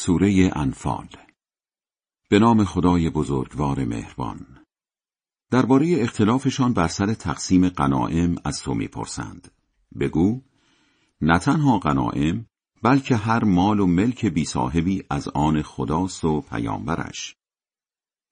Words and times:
سوره 0.00 0.50
انفال. 0.56 1.08
به 2.30 2.38
نام 2.38 2.64
خدای 2.64 3.10
بزرگوار 3.10 3.84
مهربان. 3.84 4.46
درباره 5.50 6.02
اختلافشان 6.02 6.72
بر 6.72 6.88
سر 6.88 7.14
تقسیم 7.14 7.68
غنایم 7.68 8.36
از 8.44 8.62
تو 8.62 8.74
می‌پرسند. 8.74 9.50
بگو 10.00 10.42
نه 11.20 11.38
تنها 11.38 11.78
غنایم 11.78 12.46
بلکه 12.82 13.16
هر 13.16 13.44
مال 13.44 13.80
و 13.80 13.86
ملک 13.86 14.26
بی 14.26 14.44
صاحبی 14.44 15.02
از 15.10 15.28
آن 15.28 15.62
خداست 15.62 16.24
و 16.24 16.40
پیامبرش. 16.40 17.36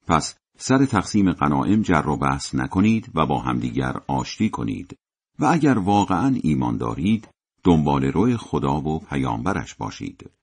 پس 0.07 0.37
سر 0.57 0.85
تقسیم 0.85 1.31
غنایم 1.31 1.81
جر 1.81 2.07
و 2.07 2.17
بحث 2.17 2.55
نکنید 2.55 3.11
و 3.15 3.25
با 3.25 3.39
همدیگر 3.39 4.01
آشتی 4.07 4.49
کنید 4.49 4.97
و 5.39 5.45
اگر 5.45 5.77
واقعا 5.77 6.39
ایمان 6.43 6.77
دارید 6.77 7.27
دنبال 7.63 8.03
روی 8.05 8.37
خدا 8.37 8.81
و 8.81 8.99
پیامبرش 8.99 9.75
باشید. 9.75 10.36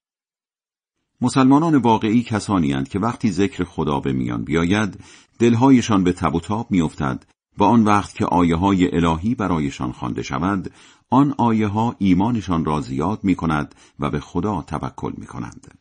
مسلمانان 1.20 1.76
واقعی 1.76 2.22
کسانی 2.22 2.72
هستند 2.72 2.88
که 2.88 2.98
وقتی 2.98 3.30
ذکر 3.30 3.64
خدا 3.64 4.00
به 4.00 4.12
میان 4.12 4.44
بیاید 4.44 5.00
دلهایشان 5.38 6.04
به 6.04 6.12
تب 6.12 6.34
و 6.34 6.40
تاب 6.40 6.70
میافتد 6.70 7.26
و 7.58 7.64
آن 7.64 7.84
وقت 7.84 8.14
که 8.14 8.26
آیه 8.26 8.56
های 8.56 8.96
الهی 8.96 9.34
برایشان 9.34 9.92
خوانده 9.92 10.22
شود 10.22 10.72
آن 11.10 11.34
آیه 11.38 11.66
ها 11.66 11.96
ایمانشان 11.98 12.64
را 12.64 12.80
زیاد 12.80 13.24
می 13.24 13.34
کند 13.34 13.74
و 13.98 14.10
به 14.10 14.20
خدا 14.20 14.62
توکل 14.62 15.12
می 15.16 15.26
کنند. 15.26 15.78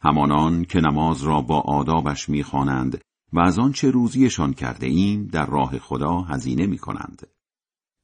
همانان 0.00 0.64
که 0.64 0.80
نماز 0.80 1.22
را 1.22 1.40
با 1.40 1.60
آدابش 1.60 2.28
می 2.28 2.42
خوانند 2.42 3.00
و 3.32 3.40
از 3.40 3.58
آنچه 3.58 3.90
روزیشان 3.90 4.52
کرده 4.52 4.86
ایم 4.86 5.26
در 5.26 5.46
راه 5.46 5.78
خدا 5.78 6.20
هزینه 6.20 6.66
می 6.66 6.78
کنند. 6.78 7.26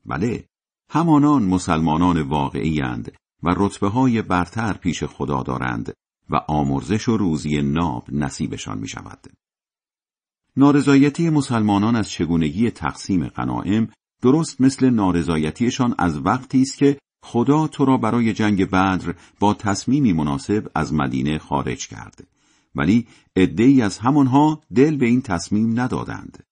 بله، 0.07 0.45
همانان 0.91 1.43
مسلمانان 1.43 2.23
واقعی 2.23 2.83
اند 2.83 3.13
و 3.43 3.55
رتبه 3.57 3.89
های 3.89 4.23
برتر 4.23 4.73
پیش 4.73 5.05
خدا 5.05 5.43
دارند 5.43 5.93
و 6.31 6.37
آمرزش 6.37 7.09
و 7.09 7.17
روزی 7.17 7.63
ناب 7.63 8.07
نصیبشان 8.13 8.79
می 8.79 8.89
شود. 8.89 9.27
نارضایتی 10.57 11.31
مسلمانان 11.31 11.97
از 11.97 12.11
چگونگی 12.11 12.71
تقسیم 12.71 13.29
غنائم 13.29 13.89
درست 14.23 14.61
مثل 14.61 14.91
نارضایتیشان 14.91 15.95
از 15.99 16.19
وقتی 16.19 16.63
است 16.63 16.79
که 16.79 16.99
خدا 17.25 17.67
تو 17.67 17.85
را 17.85 17.97
برای 17.97 18.33
جنگ 18.33 18.65
بدر 18.65 19.15
با 19.41 19.55
تصمیمی 19.55 20.13
مناسب 20.13 20.71
از 20.75 20.95
مدینه 20.95 21.39
خارج 21.39 21.89
کرد. 21.89 22.27
ولی 22.75 23.07
عدهای 23.37 23.83
از 23.83 23.99
همانها 23.99 24.63
دل 24.75 24.97
به 24.97 25.07
این 25.07 25.23
تصمیم 25.23 25.81
ندادند. 25.81 26.45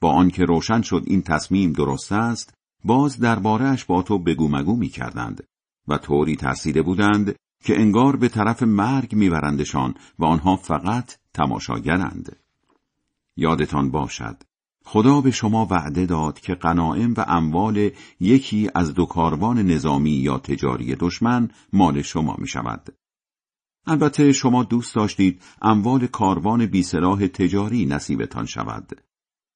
با 0.00 0.12
آنکه 0.12 0.44
روشن 0.44 0.82
شد 0.82 1.02
این 1.06 1.22
تصمیم 1.22 1.72
درست 1.72 2.12
است 2.12 2.54
باز 2.84 3.18
دربارهش 3.18 3.84
با 3.84 4.02
تو 4.02 4.18
بگو 4.18 4.48
مگو 4.48 4.76
می 4.76 4.88
کردند 4.88 5.44
و 5.88 5.98
طوری 5.98 6.36
ترسیده 6.36 6.82
بودند 6.82 7.34
که 7.64 7.80
انگار 7.80 8.16
به 8.16 8.28
طرف 8.28 8.62
مرگ 8.62 9.14
میبرندشان 9.14 9.94
و 10.18 10.24
آنها 10.24 10.56
فقط 10.56 11.16
تماشاگرند. 11.34 12.36
یادتان 13.36 13.90
باشد 13.90 14.36
خدا 14.84 15.20
به 15.20 15.30
شما 15.30 15.66
وعده 15.70 16.06
داد 16.06 16.40
که 16.40 16.54
غنائم 16.54 17.14
و 17.16 17.24
اموال 17.28 17.90
یکی 18.20 18.70
از 18.74 18.94
دو 18.94 19.06
کاروان 19.06 19.58
نظامی 19.58 20.10
یا 20.10 20.38
تجاری 20.38 20.94
دشمن 20.94 21.50
مال 21.72 22.02
شما 22.02 22.36
می 22.38 22.48
شود. 22.48 22.94
البته 23.86 24.32
شما 24.32 24.62
دوست 24.62 24.94
داشتید 24.94 25.42
اموال 25.62 26.06
کاروان 26.06 26.66
بیسلاح 26.66 27.26
تجاری 27.26 27.86
نصیبتان 27.86 28.46
شود. 28.46 29.00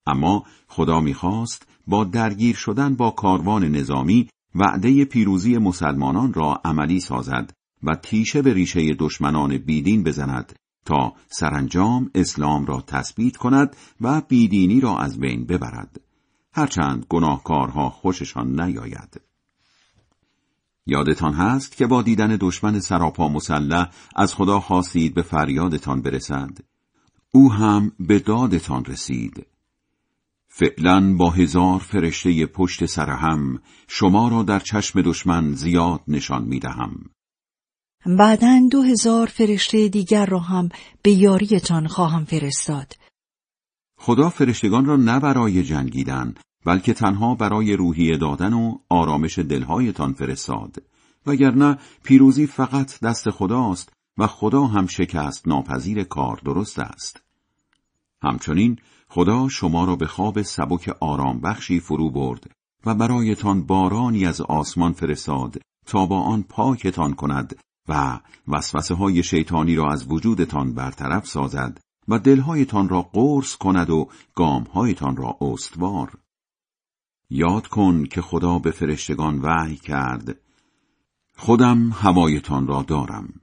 اما 0.07 0.45
خدا 0.69 1.01
می‌خواست 1.01 1.69
با 1.87 2.05
درگیر 2.05 2.57
شدن 2.57 2.95
با 2.95 3.11
کاروان 3.11 3.65
نظامی 3.65 4.29
وعده 4.55 5.05
پیروزی 5.05 5.59
مسلمانان 5.59 6.33
را 6.33 6.61
عملی 6.65 7.01
سازد 7.01 7.53
و 7.83 7.95
تیشه 7.95 8.43
به 8.43 8.55
ریشه 8.55 8.95
دشمنان 8.99 9.59
بیدین 9.59 10.05
بزند 10.05 10.59
تا 10.85 11.13
سرانجام 11.27 12.11
اسلام 12.15 12.67
را 12.67 12.81
تثبیت 12.87 13.37
کند 13.37 13.77
و 14.01 14.21
بیدینی 14.21 14.81
را 14.81 14.99
از 14.99 15.21
بین 15.21 15.47
ببرد. 15.47 16.01
هرچند 16.53 17.07
گناهکارها 17.09 17.91
خوششان 17.91 18.61
نیاید. 18.61 19.21
یادتان 20.87 21.33
هست 21.33 21.77
که 21.77 21.87
با 21.87 22.03
دیدن 22.03 22.37
دشمن 22.41 22.81
سراپا 22.81 23.29
مسلح 23.29 23.91
از 24.17 24.35
خدا 24.35 24.61
خواستید 24.61 25.15
به 25.15 25.23
فریادتان 25.23 26.03
برسد. 26.03 26.59
او 27.33 27.53
هم 27.53 27.93
به 28.01 28.19
دادتان 28.19 28.85
رسید. 28.85 29.47
فعلا 30.59 31.15
با 31.19 31.31
هزار 31.31 31.79
فرشته 31.79 32.47
پشت 32.47 32.87
سر 32.87 33.11
هم 33.11 33.59
شما 33.89 34.29
را 34.29 34.43
در 34.43 34.59
چشم 34.59 35.03
دشمن 35.03 35.53
زیاد 35.53 36.01
نشان 36.09 36.45
می 36.45 36.59
دهم. 36.59 37.11
بعدا 38.19 38.69
دو 38.71 38.83
هزار 38.83 39.27
فرشته 39.27 39.89
دیگر 39.89 40.27
را 40.27 40.39
هم 40.39 40.69
به 41.03 41.11
یاریتان 41.11 41.87
خواهم 41.87 42.25
فرستاد. 42.25 42.93
خدا 43.99 44.31
فرشتگان 44.31 44.85
را 44.85 44.97
نه 44.97 45.21
برای 45.21 45.63
جنگیدن 45.63 46.35
بلکه 46.67 46.93
تنها 46.95 47.35
برای 47.35 47.77
روحیه 47.77 48.17
دادن 48.17 48.53
و 48.53 48.79
آرامش 48.89 49.39
دلهایتان 49.39 50.13
فرستاد 50.13 50.83
وگرنه 51.27 51.79
پیروزی 52.03 52.47
فقط 52.47 53.01
دست 53.01 53.31
خداست 53.31 53.93
و 54.19 54.27
خدا 54.27 54.65
هم 54.65 54.87
شکست 54.87 55.49
ناپذیر 55.49 56.05
کار 56.05 56.41
درست 56.45 56.79
است. 56.79 57.23
همچنین 58.23 58.79
خدا 59.11 59.49
شما 59.49 59.85
را 59.85 59.97
به 59.97 60.07
خواب 60.07 60.43
سبک 60.43 60.97
آرام 61.01 61.41
بخشی 61.41 61.81
فرو 61.81 62.11
برد 62.11 62.51
و 62.87 62.95
برایتان 62.95 63.67
بارانی 63.67 64.27
از 64.27 64.41
آسمان 64.41 64.93
فرستاد 64.93 65.61
تا 65.87 66.07
با 66.07 66.21
آن 66.21 66.43
پاکتان 66.43 67.15
کند 67.15 67.59
و 67.89 68.21
وسوسه 68.49 68.95
های 68.95 69.23
شیطانی 69.23 69.75
را 69.75 69.93
از 69.93 70.07
وجودتان 70.13 70.75
برطرف 70.75 71.27
سازد 71.27 71.81
و 72.09 72.19
دلهایتان 72.19 72.89
را 72.89 73.03
قرص 73.03 73.57
کند 73.57 73.91
و 73.91 74.09
گامهایتان 74.35 75.17
را 75.17 75.37
استوار. 75.41 76.19
یاد 77.31 77.67
کن 77.67 78.05
که 78.05 78.23
خدا 78.23 78.59
به 78.59 78.71
فرشتگان 78.71 79.39
وحی 79.39 79.77
کرد 79.77 80.37
خودم 81.37 81.91
هوایتان 81.91 82.67
را 82.67 82.83
دارم 82.83 83.41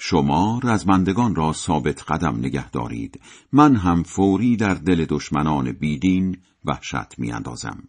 شما 0.00 0.60
رزمندگان 0.64 1.34
را 1.34 1.52
ثابت 1.52 2.02
قدم 2.10 2.36
نگه 2.36 2.70
دارید. 2.70 3.20
من 3.52 3.76
هم 3.76 4.02
فوری 4.02 4.56
در 4.56 4.74
دل 4.74 5.04
دشمنان 5.08 5.72
بیدین 5.72 6.36
وحشت 6.64 7.18
میاندازم. 7.18 7.88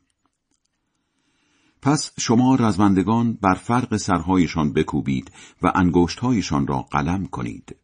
پس 1.81 2.11
شما 2.19 2.55
رزمندگان 2.55 3.33
بر 3.41 3.53
فرق 3.53 3.97
سرهایشان 3.97 4.73
بکوبید 4.73 5.31
و 5.61 5.71
انگشتهایشان 5.75 6.67
را 6.67 6.81
قلم 6.81 7.25
کنید. 7.25 7.75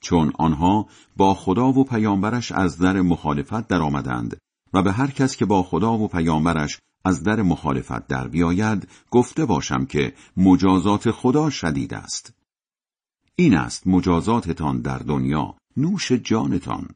چون 0.00 0.32
آنها 0.38 0.86
با 1.16 1.34
خدا 1.34 1.68
و 1.68 1.84
پیامبرش 1.84 2.52
از 2.52 2.78
در 2.78 3.00
مخالفت 3.00 3.68
درآمدند 3.68 4.36
و 4.74 4.82
به 4.82 4.92
هر 4.92 5.10
کس 5.10 5.36
که 5.36 5.46
با 5.46 5.62
خدا 5.62 5.98
و 5.98 6.08
پیامبرش 6.08 6.78
از 7.04 7.22
در 7.22 7.42
مخالفت 7.42 8.06
در 8.06 8.28
بیاید 8.28 8.88
گفته 9.10 9.44
باشم 9.44 9.86
که 9.86 10.14
مجازات 10.36 11.10
خدا 11.10 11.50
شدید 11.50 11.94
است. 11.94 12.39
این 13.40 13.54
است 13.54 13.86
مجازاتتان 13.86 14.80
در 14.80 14.98
دنیا 14.98 15.54
نوش 15.76 16.12
جانتان. 16.12 16.88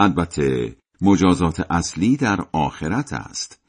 البته 0.00 0.76
مجازات 1.00 1.60
اصلی 1.70 2.16
در 2.16 2.46
آخرت 2.52 3.12
است. 3.12 3.60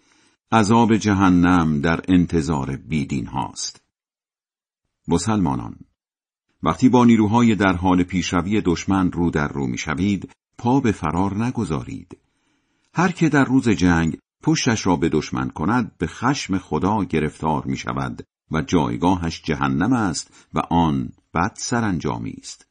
عذاب 0.52 0.98
جهنم 0.98 1.82
در 1.82 2.02
انتظار 2.08 2.76
بیدین 2.76 3.28
هاست. 3.28 3.82
مسلمانان 5.08 5.76
وقتی 6.64 6.90
با 6.90 7.06
نیروهای 7.06 7.56
در 7.56 7.74
حال 7.74 8.04
پیشروی 8.04 8.62
دشمن 8.62 9.12
رو 9.12 9.30
در 9.30 9.48
رو 9.48 9.68
می‌شوید 9.68 10.30
پا 10.58 10.80
به 10.80 10.92
فرار 10.92 11.46
نگذارید. 11.46 12.18
هر 12.94 13.12
که 13.12 13.30
در 13.30 13.46
روز 13.46 13.70
جنگ 13.70 14.18
پشتش 14.44 14.88
را 14.88 14.96
به 14.96 15.10
دشمن 15.10 15.50
کند 15.50 15.98
به 15.98 16.08
خشم 16.08 16.58
خدا 16.58 17.04
گرفتار 17.04 17.66
می 17.66 17.78
شود 17.78 18.24
و 18.52 18.62
جایگاهش 18.62 19.42
جهنم 19.42 19.94
است 19.94 20.48
و 20.54 20.60
آن 20.60 21.12
بد 21.38 21.54
سرانجامی 21.56 22.36
است. 22.38 22.68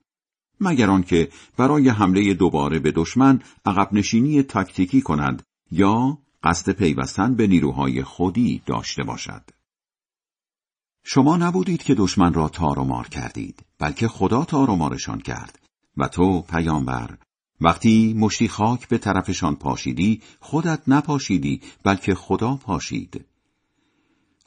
مگر 0.60 0.90
آنکه 0.90 1.28
برای 1.56 1.88
حمله 1.88 2.34
دوباره 2.34 2.78
به 2.78 2.92
دشمن 2.92 3.42
عقب 3.66 3.88
نشینی 3.92 4.42
تاکتیکی 4.42 5.00
کند 5.00 5.42
یا 5.70 6.18
قصد 6.42 6.72
پیوستن 6.72 7.34
به 7.34 7.46
نیروهای 7.46 8.02
خودی 8.02 8.62
داشته 8.66 9.02
باشد. 9.02 9.50
شما 11.04 11.36
نبودید 11.36 11.82
که 11.82 11.94
دشمن 11.94 12.34
را 12.34 12.48
تار 12.48 12.78
و 12.78 12.84
مار 12.84 13.08
کردید 13.08 13.64
بلکه 13.78 14.08
خدا 14.08 14.44
تار 14.44 14.70
و 14.70 14.76
مارشان 14.76 15.20
کرد 15.20 15.58
و 15.96 16.08
تو 16.08 16.42
پیامبر 16.42 17.18
وقتی 17.60 18.14
مشتی 18.18 18.48
خاک 18.48 18.88
به 18.88 18.98
طرفشان 18.98 19.56
پاشیدی 19.56 20.22
خودت 20.40 20.82
نپاشیدی 20.88 21.60
بلکه 21.84 22.14
خدا 22.14 22.56
پاشید. 22.56 23.24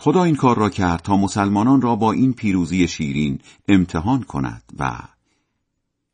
خدا 0.01 0.23
این 0.23 0.35
کار 0.35 0.57
را 0.57 0.69
کرد 0.69 1.01
تا 1.01 1.17
مسلمانان 1.17 1.81
را 1.81 1.95
با 1.95 2.11
این 2.11 2.33
پیروزی 2.33 2.87
شیرین 2.87 3.39
امتحان 3.67 4.23
کند 4.23 4.63
و 4.79 4.99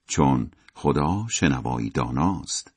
چون 0.07 0.51
خدا 0.75 1.25
شنوایی 1.29 1.89
داناست. 1.89 2.71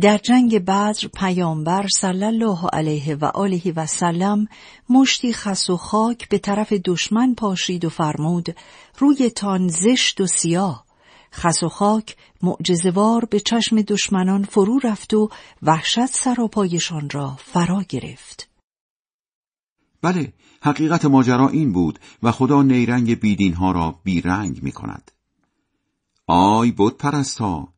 در 0.00 0.18
جنگ 0.18 0.58
بدر 0.58 1.08
پیامبر 1.14 1.88
صلی 1.88 2.24
الله 2.24 2.58
علیه 2.72 3.14
و 3.14 3.24
آله 3.24 3.72
و 3.76 3.86
سلم 3.86 4.46
مشتی 4.90 5.32
خس 5.32 5.70
و 5.70 5.76
خاک 5.76 6.28
به 6.28 6.38
طرف 6.38 6.72
دشمن 6.72 7.34
پاشید 7.34 7.84
و 7.84 7.88
فرمود 7.88 8.56
روی 8.98 9.30
تان 9.30 9.68
زشت 9.68 10.20
و 10.20 10.26
سیاه. 10.26 10.84
خس 11.32 11.62
و 11.62 11.68
خاک 11.68 12.16
معجزوار 12.42 13.24
به 13.24 13.40
چشم 13.40 13.82
دشمنان 13.82 14.44
فرو 14.44 14.78
رفت 14.84 15.14
و 15.14 15.30
وحشت 15.62 16.06
سراپایشان 16.06 17.10
را 17.10 17.36
فرا 17.38 17.82
گرفت. 17.88 18.55
بله 20.06 20.32
حقیقت 20.62 21.04
ماجرا 21.04 21.48
این 21.48 21.72
بود 21.72 21.98
و 22.22 22.32
خدا 22.32 22.62
نیرنگ 22.62 23.20
بیدین 23.20 23.54
ها 23.54 23.72
را 23.72 24.00
بیرنگ 24.04 24.62
می 24.62 24.72
کند 24.72 25.10
آی 26.26 26.70
بود 26.70 26.98
پرستا 26.98 27.68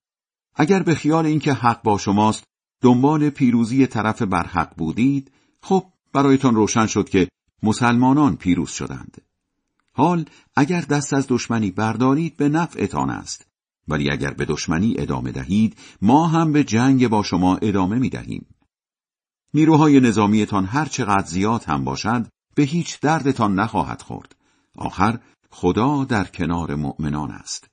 اگر 0.55 0.83
به 0.83 0.95
خیال 0.95 1.27
اینکه 1.27 1.53
حق 1.53 1.83
با 1.83 1.99
شماست 1.99 2.45
دنبال 2.81 3.31
پیروزی 3.31 3.87
طرف 3.87 4.23
بر 4.23 4.47
حق 4.47 4.77
بودید 4.77 5.31
خب 5.63 5.85
برایتان 6.13 6.55
روشن 6.55 6.87
شد 6.87 7.09
که 7.09 7.29
مسلمانان 7.63 8.37
پیروز 8.37 8.71
شدند. 8.71 9.23
حال 9.93 10.25
اگر 10.57 10.81
دست 10.81 11.13
از 11.13 11.27
دشمنی 11.29 11.71
بردارید 11.71 12.37
به 12.37 12.49
نفعتان 12.49 13.11
است. 13.11 13.47
ولی 13.89 14.11
اگر 14.11 14.31
به 14.31 14.45
دشمنی 14.45 14.95
ادامه 14.99 15.33
دهید 15.33 15.77
ما 16.03 16.27
هم 16.27 16.53
به 16.53 16.65
جنگ 16.65 17.09
با 17.09 17.23
شما 17.23 17.57
ادامه 17.57 17.99
می 17.99 18.09
دهیم. 18.09 18.47
نیروهای 19.55 20.01
نظامیتان 20.01 20.65
هر 20.65 20.85
چقدر 20.85 21.27
زیاد 21.27 21.65
هم 21.65 21.85
باشد 21.85 22.27
به 22.55 22.63
هیچ 22.63 23.01
دردتان 23.01 23.55
نخواهد 23.55 24.03
خورد. 24.03 24.37
آخر 24.77 25.19
خدا 25.51 26.05
در 26.05 26.25
کنار 26.25 26.75
مؤمنان 26.75 27.31
است. 27.31 27.69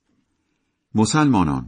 مسلمانان 0.94 1.66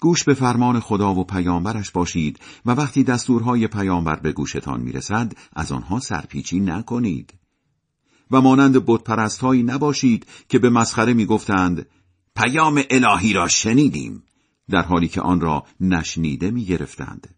گوش 0.00 0.24
به 0.24 0.34
فرمان 0.34 0.80
خدا 0.80 1.14
و 1.14 1.24
پیامبرش 1.24 1.90
باشید 1.90 2.40
و 2.66 2.70
وقتی 2.70 3.04
دستورهای 3.04 3.66
پیامبر 3.66 4.16
به 4.16 4.32
گوشتان 4.32 4.80
می‌رسد 4.80 5.32
از 5.52 5.72
آنها 5.72 6.00
سرپیچی 6.00 6.60
نکنید. 6.60 7.34
و 8.30 8.40
مانند 8.40 8.86
بتپرستهایی 8.86 9.62
نباشید 9.62 10.26
که 10.48 10.58
به 10.58 10.70
مسخره 10.70 11.14
می‌گفتند 11.14 11.86
پیام 12.36 12.82
الهی 12.90 13.32
را 13.32 13.48
شنیدیم 13.48 14.22
در 14.70 14.82
حالی 14.82 15.08
که 15.08 15.20
آن 15.20 15.40
را 15.40 15.66
نشنیده 15.80 16.50
می 16.50 16.64
گرفتند. 16.64 17.37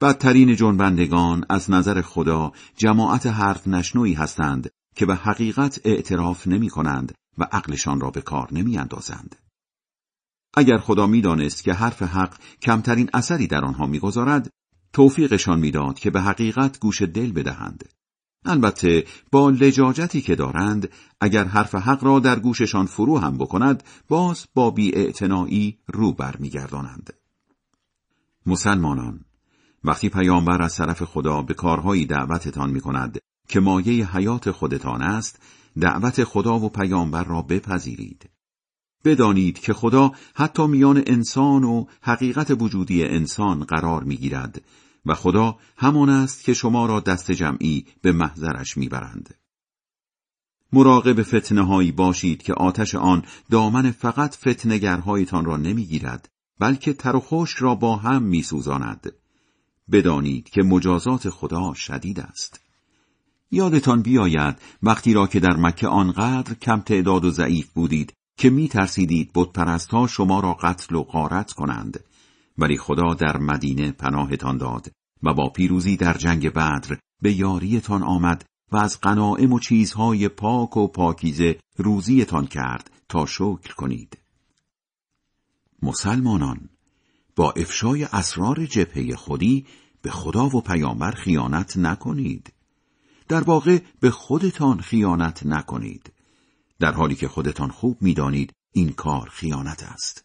بدترین 0.00 0.56
جنبندگان 0.56 1.44
از 1.48 1.70
نظر 1.70 2.02
خدا 2.02 2.52
جماعت 2.76 3.26
حرف 3.26 3.68
نشنوی 3.68 4.12
هستند 4.12 4.70
که 4.94 5.06
به 5.06 5.14
حقیقت 5.14 5.80
اعتراف 5.84 6.46
نمی 6.46 6.68
کنند 6.68 7.14
و 7.38 7.46
عقلشان 7.52 8.00
را 8.00 8.10
به 8.10 8.20
کار 8.20 8.48
نمی 8.52 8.78
اندازند. 8.78 9.36
اگر 10.54 10.78
خدا 10.78 11.06
می‌دانست 11.06 11.64
که 11.64 11.72
حرف 11.72 12.02
حق 12.02 12.34
کمترین 12.62 13.10
اثری 13.14 13.46
در 13.46 13.64
آنها 13.64 13.86
می‌گذارد 13.86 14.50
توفیقشان 14.92 15.58
می‌داد 15.58 15.98
که 15.98 16.10
به 16.10 16.20
حقیقت 16.20 16.80
گوش 16.80 17.02
دل 17.02 17.32
بدهند 17.32 17.84
البته 18.44 19.04
با 19.32 19.50
لجاجتی 19.50 20.20
که 20.20 20.34
دارند 20.34 20.88
اگر 21.20 21.44
حرف 21.44 21.74
حق 21.74 22.04
را 22.04 22.18
در 22.18 22.38
گوششان 22.38 22.86
فرو 22.86 23.18
هم 23.18 23.38
بکند 23.38 23.82
باز 24.08 24.46
با 24.54 24.70
بیاعتنایی 24.70 25.78
رو 25.86 26.12
برمیگردانند 26.12 27.12
مسلمانان 28.46 29.24
وقتی 29.84 30.08
پیامبر 30.08 30.62
از 30.62 30.76
طرف 30.76 31.02
خدا 31.02 31.42
به 31.42 31.54
کارهایی 31.54 32.06
دعوتتان 32.06 32.70
می 32.70 32.80
کند 32.80 33.18
که 33.48 33.60
مایه 33.60 34.16
حیات 34.16 34.50
خودتان 34.50 35.02
است 35.02 35.42
دعوت 35.80 36.24
خدا 36.24 36.58
و 36.58 36.68
پیامبر 36.68 37.24
را 37.24 37.42
بپذیرید 37.42 38.30
بدانید 39.04 39.58
که 39.58 39.72
خدا 39.72 40.12
حتی 40.34 40.66
میان 40.66 41.02
انسان 41.06 41.64
و 41.64 41.84
حقیقت 42.02 42.50
وجودی 42.50 43.04
انسان 43.04 43.64
قرار 43.64 44.04
می‌گیرد 44.04 44.62
و 45.06 45.14
خدا 45.14 45.58
همان 45.76 46.08
است 46.08 46.44
که 46.44 46.54
شما 46.54 46.86
را 46.86 47.00
دست 47.00 47.30
جمعی 47.30 47.86
به 48.02 48.12
محضرش 48.12 48.76
می‌برند. 48.76 49.34
مراقب 50.72 51.22
فتنه 51.22 51.66
هایی 51.66 51.92
باشید 51.92 52.42
که 52.42 52.54
آتش 52.54 52.94
آن 52.94 53.22
دامن 53.50 53.90
فقط 53.90 54.36
فتنگرهایتان 54.36 55.44
را 55.44 55.56
نمی‌گیرد 55.56 56.28
بلکه 56.58 56.92
تر 56.92 57.16
و 57.16 57.20
خوش 57.20 57.62
را 57.62 57.74
با 57.74 57.96
هم 57.96 58.22
میسوزاند. 58.22 59.12
بدانید 59.90 60.50
که 60.50 60.62
مجازات 60.62 61.30
خدا 61.30 61.74
شدید 61.74 62.20
است. 62.20 62.60
یادتان 63.50 64.02
بیاید 64.02 64.56
وقتی 64.82 65.12
را 65.12 65.26
که 65.26 65.40
در 65.40 65.56
مکه 65.56 65.88
آنقدر 65.88 66.54
کم 66.54 66.80
تعداد 66.80 67.24
و 67.24 67.30
ضعیف 67.30 67.72
بودید 67.72 68.12
که 68.38 68.50
می 68.50 68.68
ترسیدید 68.68 69.30
ها 69.90 70.06
شما 70.06 70.40
را 70.40 70.54
قتل 70.54 70.94
و 70.94 71.02
غارت 71.02 71.52
کنند 71.52 72.04
ولی 72.58 72.78
خدا 72.78 73.14
در 73.14 73.36
مدینه 73.36 73.92
پناهتان 73.92 74.58
داد 74.58 74.92
و 75.22 75.34
با 75.34 75.48
پیروزی 75.48 75.96
در 75.96 76.14
جنگ 76.14 76.48
بدر 76.48 76.98
به 77.22 77.32
یاریتان 77.32 78.02
آمد 78.02 78.44
و 78.72 78.76
از 78.76 79.00
غنائم 79.00 79.52
و 79.52 79.58
چیزهای 79.58 80.28
پاک 80.28 80.76
و 80.76 80.86
پاکیزه 80.86 81.58
روزیتان 81.76 82.46
کرد 82.46 82.90
تا 83.08 83.26
شکر 83.26 83.74
کنید 83.76 84.18
مسلمانان 85.82 86.68
با 87.36 87.52
افشای 87.52 88.04
اسرار 88.04 88.66
جبهه 88.66 89.16
خودی 89.16 89.66
به 90.02 90.10
خدا 90.10 90.46
و 90.46 90.60
پیامبر 90.60 91.10
خیانت 91.10 91.76
نکنید. 91.76 92.52
در 93.28 93.40
واقع 93.40 93.78
به 94.00 94.10
خودتان 94.10 94.80
خیانت 94.80 95.46
نکنید. 95.46 96.12
در 96.78 96.92
حالی 96.92 97.14
که 97.14 97.28
خودتان 97.28 97.70
خوب 97.70 98.02
می‌دانید 98.02 98.52
این 98.72 98.92
کار 98.92 99.28
خیانت 99.28 99.82
است. 99.82 100.24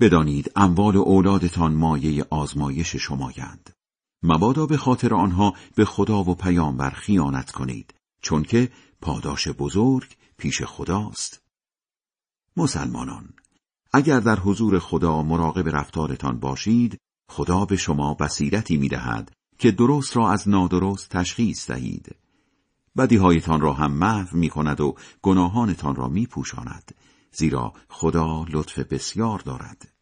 بدانید 0.00 0.52
اموال 0.56 0.96
و 0.96 1.02
اولادتان 1.02 1.74
مایه 1.74 2.26
آزمایش 2.30 2.96
شمایند. 2.96 3.70
مبادا 4.22 4.66
به 4.66 4.76
خاطر 4.76 5.14
آنها 5.14 5.54
به 5.74 5.84
خدا 5.84 6.24
و 6.24 6.34
پیامبر 6.34 6.90
خیانت 6.90 7.50
کنید 7.50 7.94
چون 8.22 8.42
که 8.42 8.72
پاداش 9.00 9.48
بزرگ 9.48 10.16
پیش 10.36 10.62
خداست. 10.62 11.42
مسلمانان 12.56 13.34
اگر 13.96 14.20
در 14.20 14.36
حضور 14.36 14.78
خدا 14.78 15.22
مراقب 15.22 15.68
رفتارتان 15.68 16.40
باشید 16.40 16.98
خدا 17.28 17.64
به 17.64 17.76
شما 17.76 18.14
بصیرتی 18.14 18.76
می‌دهد 18.76 19.32
که 19.58 19.70
درست 19.70 20.16
را 20.16 20.30
از 20.30 20.48
نادرست 20.48 21.08
تشخیص 21.08 21.70
دهید. 21.70 22.16
بدیهایتان 22.96 23.60
را 23.60 23.72
هم 23.72 23.92
محو 23.92 24.36
می 24.36 24.48
کند 24.48 24.80
و 24.80 24.94
گناهانتان 25.22 25.96
را 25.96 26.08
می 26.08 26.26
پوشاند 26.26 26.94
زیرا 27.32 27.72
خدا 27.88 28.44
لطف 28.50 28.78
بسیار 28.78 29.38
دارد. 29.38 29.92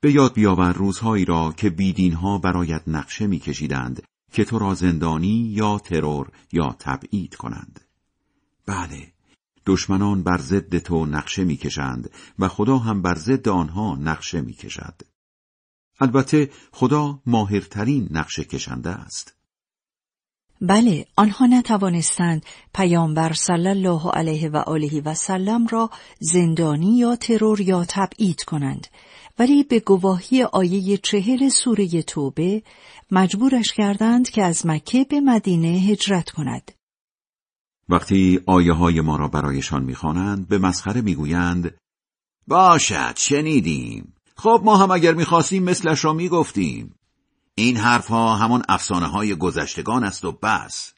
به 0.00 0.12
یاد 0.12 0.34
بیاور 0.34 0.72
روزهایی 0.72 1.24
را 1.24 1.52
که 1.56 1.70
بیدینها 1.70 2.38
برایت 2.38 2.82
نقشه 2.86 3.26
میکشیدند 3.26 4.02
که 4.32 4.44
تو 4.44 4.58
را 4.58 4.74
زندانی 4.74 5.52
یا 5.56 5.78
ترور 5.78 6.30
یا 6.52 6.76
تبعید 6.78 7.34
کنند. 7.34 7.80
بله 8.66 9.12
دشمنان 9.66 10.22
بر 10.22 10.38
ضد 10.38 10.78
تو 10.78 11.06
نقشه 11.06 11.44
می‌کشند 11.44 12.10
و 12.38 12.48
خدا 12.48 12.78
هم 12.78 13.02
بر 13.02 13.14
ضد 13.14 13.48
آنها 13.48 13.96
نقشه 13.96 14.40
می‌کشد. 14.40 14.94
البته 16.00 16.50
خدا 16.72 17.20
ماهرترین 17.26 18.08
نقشه 18.10 18.44
کشنده 18.44 18.90
است. 18.90 19.34
بله 20.60 21.06
آنها 21.16 21.46
نتوانستند 21.46 22.44
پیامبر 22.74 23.32
صلی 23.32 23.68
الله 23.68 24.10
علیه 24.10 24.48
و 24.48 24.56
آله 24.56 25.00
و 25.00 25.14
سلم 25.14 25.66
را 25.66 25.90
زندانی 26.20 26.98
یا 26.98 27.16
ترور 27.16 27.60
یا 27.60 27.84
تبعید 27.88 28.42
کنند. 28.42 28.86
ولی 29.38 29.62
به 29.62 29.80
گواهی 29.80 30.42
آیه 30.42 30.96
چهل 30.96 31.48
سوره 31.48 32.02
توبه 32.02 32.62
مجبورش 33.10 33.72
کردند 33.72 34.30
که 34.30 34.42
از 34.42 34.66
مکه 34.66 35.04
به 35.04 35.20
مدینه 35.20 35.68
هجرت 35.68 36.30
کند. 36.30 36.72
وقتی 37.92 38.40
آیه 38.46 38.72
های 38.72 39.00
ما 39.00 39.16
را 39.16 39.28
برایشان 39.28 39.82
می‌خوانند 39.82 40.48
به 40.48 40.58
مسخره 40.58 41.00
می‌گویند 41.00 41.74
باشد 42.46 43.16
شنیدیم. 43.16 44.14
خب 44.36 44.62
ما 44.64 44.76
هم 44.76 44.90
اگر 44.90 45.14
می‌خواستیم 45.14 45.62
مثلش 45.62 46.04
را 46.04 46.12
می‌گفتیم. 46.12 46.94
این 47.54 47.76
حرفها 47.76 48.36
همان 48.36 48.62
افسانه 48.68 49.06
های 49.06 49.34
گذشتگان 49.34 50.04
است 50.04 50.24
و 50.24 50.32
بس. 50.32 50.92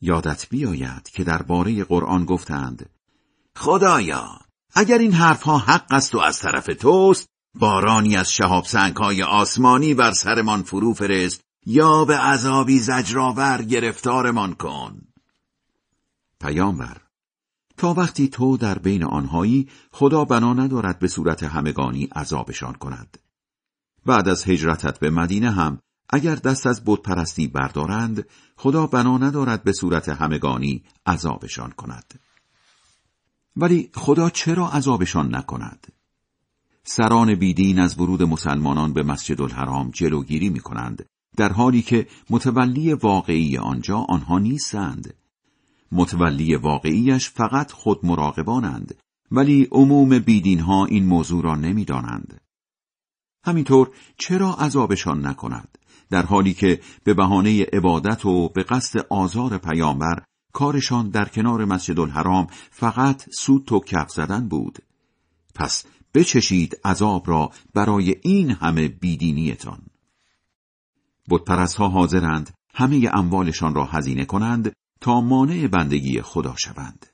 یادت 0.00 0.48
بیاید 0.48 1.02
که 1.02 1.24
درباره 1.24 1.84
قرآن 1.84 2.24
گفتند 2.24 2.90
خدایا 3.56 4.40
اگر 4.74 4.98
این 4.98 5.12
حرفها 5.12 5.58
حق 5.58 5.92
است 5.92 6.14
و 6.14 6.18
از 6.18 6.38
طرف 6.40 6.66
توست 6.66 7.28
بارانی 7.54 8.16
از 8.16 8.32
شهاب 8.32 8.64
های 8.96 9.22
آسمانی 9.22 9.94
بر 9.94 10.12
سرمان 10.12 10.62
فرو 10.62 10.94
فرست 10.94 11.40
یا 11.66 12.04
به 12.04 12.16
عذابی 12.16 12.78
زجرآور 12.78 13.62
گرفتارمان 13.62 14.54
کن. 14.54 15.13
پیامبر. 16.40 17.00
تا 17.76 17.94
وقتی 17.94 18.28
تو 18.28 18.56
در 18.56 18.78
بین 18.78 19.04
آنهایی 19.04 19.68
خدا 19.90 20.24
بنا 20.24 20.54
ندارد 20.54 20.98
به 20.98 21.08
صورت 21.08 21.42
همگانی 21.42 22.04
عذابشان 22.04 22.72
کند. 22.72 23.18
بعد 24.06 24.28
از 24.28 24.48
هجرتت 24.48 24.98
به 24.98 25.10
مدینه 25.10 25.50
هم 25.50 25.78
اگر 26.10 26.34
دست 26.34 26.66
از 26.66 26.84
پرستی 26.84 27.46
بردارند 27.46 28.26
خدا 28.56 28.86
بنا 28.86 29.18
ندارد 29.18 29.64
به 29.64 29.72
صورت 29.72 30.08
همگانی 30.08 30.82
عذابشان 31.06 31.70
کند. 31.70 32.20
ولی 33.56 33.90
خدا 33.94 34.30
چرا 34.30 34.68
عذابشان 34.68 35.34
نکند؟ 35.34 35.86
سران 36.84 37.34
بیدین 37.34 37.78
از 37.78 38.00
ورود 38.00 38.22
مسلمانان 38.22 38.92
به 38.92 39.02
مسجد 39.02 39.42
الحرام 39.42 39.90
جلوگیری 39.90 40.48
می 40.48 40.60
کنند 40.60 41.06
در 41.36 41.52
حالی 41.52 41.82
که 41.82 42.06
متولی 42.30 42.92
واقعی 42.92 43.58
آنجا 43.58 43.98
آنها 43.98 44.38
نیستند. 44.38 45.14
متولی 45.94 46.54
واقعیش 46.54 47.30
فقط 47.30 47.72
خود 47.72 48.06
مراقبانند 48.06 48.94
ولی 49.30 49.68
عموم 49.72 50.18
بیدین 50.18 50.60
ها 50.60 50.84
این 50.84 51.06
موضوع 51.06 51.42
را 51.42 51.54
نمی‌دانند. 51.54 52.40
همینطور 53.44 53.90
چرا 54.18 54.54
عذابشان 54.54 55.26
نکند؟ 55.26 55.78
در 56.10 56.26
حالی 56.26 56.54
که 56.54 56.80
به 57.04 57.14
بهانه 57.14 57.64
عبادت 57.72 58.26
و 58.26 58.48
به 58.48 58.62
قصد 58.62 59.06
آزار 59.10 59.58
پیامبر 59.58 60.22
کارشان 60.52 61.10
در 61.10 61.24
کنار 61.24 61.64
مسجد 61.64 62.00
الحرام 62.00 62.46
فقط 62.70 63.24
سود 63.30 63.72
و 63.72 63.80
کف 63.80 64.10
زدن 64.10 64.48
بود. 64.48 64.78
پس 65.54 65.84
بچشید 66.14 66.80
عذاب 66.84 67.28
را 67.28 67.50
برای 67.74 68.14
این 68.22 68.50
همه 68.50 68.88
بیدینیتان. 68.88 69.82
ها 71.78 71.88
حاضرند 71.88 72.50
همه 72.74 73.10
اموالشان 73.12 73.74
را 73.74 73.84
هزینه 73.84 74.24
کنند 74.24 74.72
تا 75.04 75.20
مانع 75.20 75.66
بندگی 75.66 76.22
خدا 76.22 76.54
شوند 76.56 77.06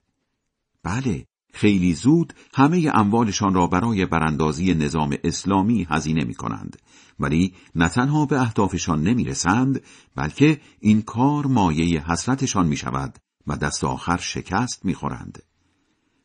بله 0.82 1.26
خیلی 1.52 1.94
زود 1.94 2.34
همه 2.54 2.90
اموالشان 2.94 3.54
را 3.54 3.66
برای 3.66 4.06
براندازی 4.06 4.74
نظام 4.74 5.16
اسلامی 5.24 5.86
هزینه 5.90 6.24
می 6.24 6.34
کنند 6.34 6.76
ولی 7.20 7.54
نه 7.74 7.88
تنها 7.88 8.26
به 8.26 8.40
اهدافشان 8.40 9.02
نمی 9.02 9.24
رسند 9.24 9.82
بلکه 10.16 10.60
این 10.80 11.02
کار 11.02 11.46
مایه 11.46 12.10
حسرتشان 12.10 12.66
می 12.66 12.76
شود 12.76 13.18
و 13.46 13.56
دست 13.56 13.84
آخر 13.84 14.16
شکست 14.16 14.84
می 14.84 14.94
خورند. 14.94 15.42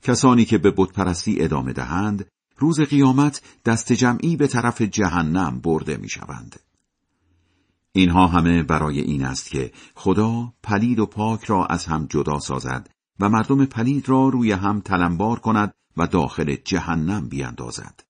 کسانی 0.01 0.45
که 0.45 0.57
به 0.57 0.73
بتپرستی 0.77 1.43
ادامه 1.43 1.73
دهند 1.73 2.25
روز 2.57 2.81
قیامت 2.81 3.41
دست 3.65 3.93
جمعی 3.93 4.35
به 4.35 4.47
طرف 4.47 4.81
جهنم 4.81 5.59
برده 5.59 5.97
می 5.97 6.09
شوند. 6.09 6.59
اینها 7.95 8.27
همه 8.27 8.63
برای 8.63 8.99
این 8.99 9.25
است 9.25 9.49
که 9.49 9.71
خدا 9.95 10.53
پلید 10.63 10.99
و 10.99 11.05
پاک 11.05 11.43
را 11.43 11.65
از 11.65 11.85
هم 11.85 12.05
جدا 12.09 12.39
سازد 12.39 12.89
و 13.19 13.29
مردم 13.29 13.65
پلید 13.65 14.09
را 14.09 14.29
روی 14.29 14.51
هم 14.51 14.81
تلمبار 14.81 15.39
کند 15.39 15.73
و 15.97 16.07
داخل 16.07 16.55
جهنم 16.55 17.29
بیاندازد. 17.29 18.03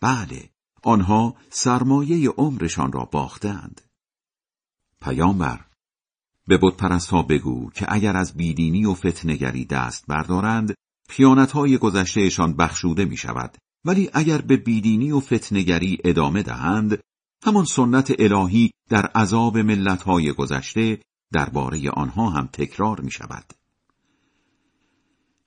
بله، 0.00 0.50
آنها 0.82 1.34
سرمایه 1.50 2.30
عمرشان 2.30 2.92
را 2.92 3.04
باختند. 3.04 3.80
پیامبر 5.00 5.64
به 6.48 6.60
ها 7.10 7.22
بگو 7.22 7.70
که 7.70 7.86
اگر 7.88 8.16
از 8.16 8.34
بیدینی 8.36 8.84
و 8.84 8.94
فتنگری 8.94 9.64
دست 9.64 10.06
بردارند 10.06 10.74
خیانتهای 11.08 11.78
گذشتهشان 11.78 12.56
بخشوده 12.56 13.04
می 13.04 13.16
شود 13.16 13.56
ولی 13.84 14.10
اگر 14.12 14.40
به 14.40 14.56
بیدینی 14.56 15.12
و 15.12 15.20
فتنگری 15.20 15.98
ادامه 16.04 16.42
دهند 16.42 16.98
همان 17.42 17.64
سنت 17.64 18.12
الهی 18.18 18.70
در 18.88 19.06
عذاب 19.06 19.58
ملتهای 19.58 20.32
گذشته 20.32 20.98
درباره 21.32 21.90
آنها 21.90 22.30
هم 22.30 22.48
تکرار 22.52 23.00
می 23.00 23.10
شود. 23.10 23.52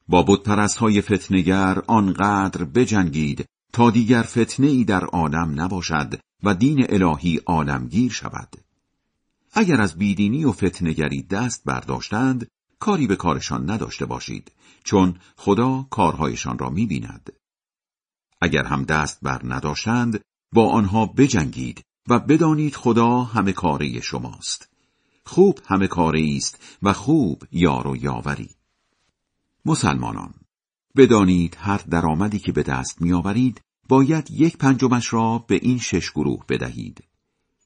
با 0.08 0.24
بودپرست 0.24 0.78
های 0.78 1.02
فتنگر 1.02 1.82
آنقدر 1.88 2.64
بجنگید 2.64 3.46
تا 3.74 3.92
دیگر 3.92 4.22
فتنه 4.22 4.68
ای 4.68 4.84
در 4.84 5.06
عالم 5.06 5.62
نباشد 5.62 6.20
و 6.44 6.54
دین 6.54 6.86
الهی 6.90 7.38
عالمگیر 7.38 8.12
شود. 8.12 8.56
اگر 9.54 9.82
از 9.82 9.98
بیدینی 9.98 10.46
و 10.46 10.52
فتنگری 10.52 11.22
دست 11.22 11.64
برداشتند 11.66 12.48
کاری 12.80 13.08
به 13.08 13.16
کارشان 13.16 13.72
نداشته 13.72 14.06
باشید 14.06 14.52
چون 14.84 15.16
خدا 15.38 15.88
کارهایشان 15.90 16.58
را 16.58 16.70
می 16.70 16.86
بیند. 16.86 17.34
اگر 18.42 18.64
هم 18.64 18.84
دست 18.84 19.20
بر 19.22 19.42
نداشتند 19.44 20.20
با 20.54 20.70
آنها 20.70 21.06
بجنگید 21.06 21.84
و 22.08 22.20
بدانید 22.20 22.76
خدا 22.76 23.24
همه 23.24 23.52
کاره 23.52 24.02
شماست. 24.02 24.70
خوب 25.26 25.60
همه 25.68 25.88
کاره 25.88 26.28
است 26.36 26.78
و 26.84 26.94
خوب 26.94 27.44
یار 27.52 27.88
و 27.88 27.96
یاوری. 27.96 28.50
مسلمانان 29.66 30.34
بدانید 30.98 31.58
هر 31.60 31.78
درآمدی 31.78 32.40
که 32.40 32.52
به 32.52 32.64
دست 32.64 33.02
میآورید 33.02 33.62
باید 33.90 34.32
یک 34.32 34.58
پنجمش 34.58 35.14
را 35.14 35.46
به 35.48 35.60
این 35.62 35.78
شش 35.78 36.12
گروه 36.12 36.46
بدهید. 36.50 37.04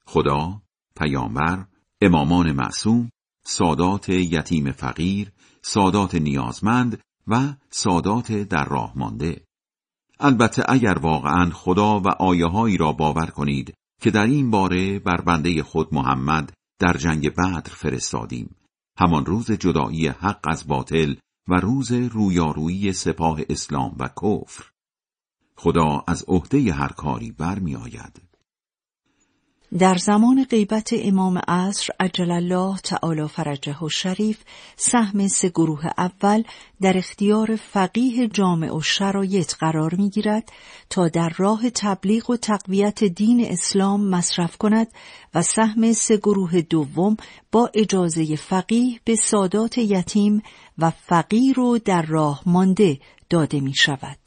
خدا، 0.06 0.62
پیامبر، 0.96 1.66
امامان 2.02 2.52
معصوم، 2.52 3.10
سادات 3.44 4.10
یتیم 4.10 4.72
فقیر، 4.72 5.32
سادات 5.62 6.16
نیازمند 6.16 7.02
و 7.28 7.54
سادات 7.70 8.32
در 8.32 8.66
راه 8.66 8.94
مانده. 8.96 9.45
البته 10.20 10.64
اگر 10.68 10.98
واقعا 11.00 11.50
خدا 11.50 12.00
و 12.00 12.08
آیه 12.08 12.78
را 12.78 12.92
باور 12.92 13.26
کنید 13.26 13.74
که 14.02 14.12
در 14.12 14.26
این 14.26 14.52
باره 14.52 15.00
بر 15.00 15.22
بنده 15.22 15.64
خود 15.64 15.94
محمد 15.94 16.54
در 16.80 16.94
جنگ 16.94 17.30
بدر 17.30 17.62
فرستادیم. 17.70 18.56
همان 19.00 19.26
روز 19.26 19.52
جدایی 19.52 20.08
حق 20.08 20.48
از 20.48 20.68
باطل 20.68 21.16
و 21.48 21.56
روز 21.56 21.92
رویارویی 21.92 22.94
سپاه 22.94 23.42
اسلام 23.50 23.96
و 24.00 24.08
کفر. 24.08 24.64
خدا 25.56 26.04
از 26.08 26.26
عهده 26.28 26.74
هر 26.74 26.88
کاری 26.88 27.32
برمیآید. 27.32 28.22
در 29.80 29.96
زمان 29.96 30.44
غیبت 30.44 30.90
امام 30.94 31.38
عصر 31.48 31.94
عجل 32.00 32.32
الله 32.32 32.78
تعالی 32.78 33.28
فرجه 33.28 33.80
و 33.80 33.90
شریف 33.90 34.40
سهم 34.76 35.28
سه 35.28 35.50
گروه 35.50 35.86
اول 35.98 36.44
در 36.82 36.98
اختیار 36.98 37.56
فقیه 37.56 38.28
جامع 38.28 38.76
و 38.76 38.82
شرایط 38.82 39.54
قرار 39.56 39.96
می 39.96 40.10
گیرد 40.10 40.52
تا 40.90 41.08
در 41.08 41.34
راه 41.38 41.70
تبلیغ 41.70 42.30
و 42.30 42.38
تقویت 42.38 43.04
دین 43.04 43.46
اسلام 43.46 44.10
مصرف 44.10 44.58
کند 44.58 44.88
و 45.36 45.42
سهم 45.42 45.94
سه 45.94 46.18
گروه 46.18 46.62
دوم 46.62 47.18
با 47.52 47.72
اجازه 47.74 48.36
فقیه 48.36 49.00
به 49.04 49.16
سادات 49.16 49.78
یتیم 49.78 50.42
و 50.78 50.90
فقیر 50.90 51.56
رو 51.56 51.78
در 51.78 52.02
راه 52.02 52.42
مانده 52.46 53.00
داده 53.30 53.60
می 53.60 53.74
شود. 53.76 54.18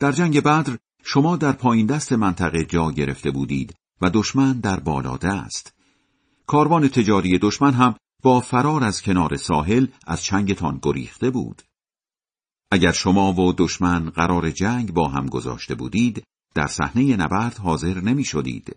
در 0.00 0.12
جنگ 0.12 0.40
بدر 0.40 0.76
شما 1.04 1.36
در 1.36 1.52
پایین 1.52 1.86
دست 1.86 2.12
منطقه 2.12 2.64
جا 2.64 2.90
گرفته 2.90 3.30
بودید 3.30 3.79
و 4.00 4.10
دشمن 4.10 4.60
در 4.60 4.80
بالاده 4.80 5.28
است. 5.28 5.74
کاروان 6.46 6.88
تجاری 6.88 7.38
دشمن 7.38 7.74
هم 7.74 7.94
با 8.22 8.40
فرار 8.40 8.84
از 8.84 9.02
کنار 9.02 9.36
ساحل 9.36 9.86
از 10.06 10.24
چنگتان 10.24 10.78
گریخته 10.82 11.30
بود. 11.30 11.62
اگر 12.70 12.92
شما 12.92 13.32
و 13.32 13.52
دشمن 13.52 14.10
قرار 14.10 14.50
جنگ 14.50 14.92
با 14.92 15.08
هم 15.08 15.26
گذاشته 15.26 15.74
بودید، 15.74 16.22
در 16.54 16.66
صحنه 16.66 17.16
نبرد 17.16 17.58
حاضر 17.58 18.00
نمی 18.00 18.24
شدید. 18.24 18.76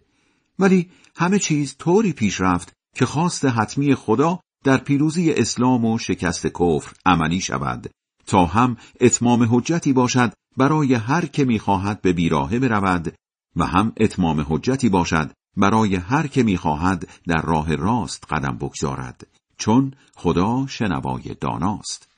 ولی 0.60 0.90
همه 1.16 1.40
چیز 1.40 1.76
طوری 1.80 2.14
پیش 2.14 2.42
رفت 2.42 2.74
که 2.96 3.06
خواست 3.06 3.46
حتمی 3.46 3.96
خدا 3.96 4.40
در 4.64 4.78
پیروزی 4.78 5.32
اسلام 5.32 5.86
و 5.86 5.98
شکست 5.98 6.48
کفر 6.48 6.94
عملی 7.06 7.42
شود 7.42 7.90
تا 8.26 8.46
هم 8.46 8.78
اتمام 9.02 9.48
حجتی 9.52 9.94
باشد 9.94 10.34
برای 10.58 10.94
هر 10.94 11.26
که 11.26 11.46
می‌خواهد 11.46 12.02
به 12.02 12.14
بیراهه 12.14 12.60
برود 12.60 13.14
و 13.56 13.66
هم 13.66 13.94
اتمام 13.98 14.46
حجتی 14.50 14.90
باشد 14.90 15.32
برای 15.58 15.96
هر 15.96 16.28
که 16.28 16.44
می‌خواهد 16.44 17.08
در 17.28 17.42
راه 17.42 17.76
راست 17.76 18.26
قدم 18.30 18.58
بگذارد 18.58 19.28
چون 19.58 19.94
خدا 20.16 20.68
شنوای 20.68 21.36
داناست 21.42 22.10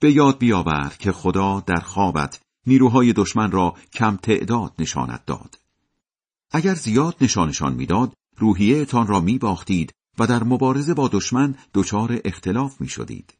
به 0.00 0.12
یاد 0.12 0.38
بیاور 0.38 0.92
که 0.98 1.12
خدا 1.12 1.60
در 1.60 1.80
خوابت 1.80 2.40
نیروهای 2.66 3.12
دشمن 3.12 3.50
را 3.50 3.74
کم 3.92 4.16
تعداد 4.16 4.72
نشانت 4.78 5.26
داد 5.26 5.58
اگر 6.50 6.74
زیاد 6.74 7.16
نشانشان 7.20 7.74
می‌داد 7.74 8.12
روحیهتان 8.36 9.06
را 9.06 9.20
میباختید 9.20 9.92
و 10.18 10.26
در 10.26 10.44
مبارزه 10.44 10.94
با 10.94 11.08
دشمن 11.08 11.54
دچار 11.74 12.20
اختلاف 12.24 12.80
می 12.80 12.88
شدید. 12.88 13.34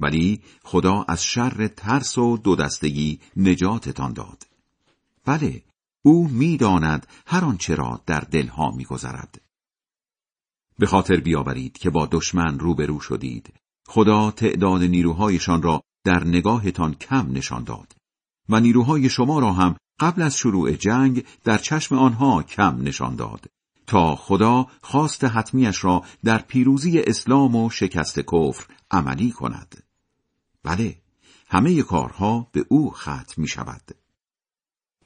ولی 0.00 0.42
خدا 0.64 1.04
از 1.08 1.24
شر 1.24 1.68
ترس 1.68 2.18
و 2.18 2.36
دو 2.36 2.56
دستگی 2.56 3.20
نجاتتان 3.36 4.12
داد. 4.12 4.49
بله، 5.24 5.62
او 6.02 6.28
می‌داند 6.28 7.06
هر 7.26 7.44
آنچه 7.44 7.74
را 7.74 8.00
در 8.06 8.20
دلها 8.20 8.70
میگذرد. 8.70 9.40
به 10.78 10.86
خاطر 10.86 11.16
بیاورید 11.16 11.78
که 11.78 11.90
با 11.90 12.08
دشمن 12.12 12.58
روبرو 12.58 13.00
شدید. 13.00 13.54
خدا 13.86 14.30
تعداد 14.30 14.82
نیروهایشان 14.82 15.62
را 15.62 15.82
در 16.04 16.24
نگاهتان 16.24 16.94
کم 16.94 17.32
نشان 17.32 17.64
داد 17.64 17.94
و 18.48 18.60
نیروهای 18.60 19.08
شما 19.08 19.38
را 19.38 19.52
هم 19.52 19.76
قبل 20.00 20.22
از 20.22 20.36
شروع 20.36 20.72
جنگ 20.72 21.24
در 21.44 21.58
چشم 21.58 21.94
آنها 21.94 22.42
کم 22.42 22.82
نشان 22.82 23.16
داد 23.16 23.46
تا 23.86 24.16
خدا 24.16 24.66
خواست 24.82 25.24
حتمیش 25.24 25.84
را 25.84 26.04
در 26.24 26.38
پیروزی 26.38 27.00
اسلام 27.00 27.56
و 27.56 27.70
شکست 27.70 28.20
کفر 28.20 28.66
عملی 28.90 29.30
کند. 29.30 29.82
بله، 30.62 30.96
همه 31.48 31.82
کارها 31.82 32.46
به 32.52 32.64
او 32.68 32.90
ختم 32.90 33.34
می 33.36 33.48
شود. 33.48 33.99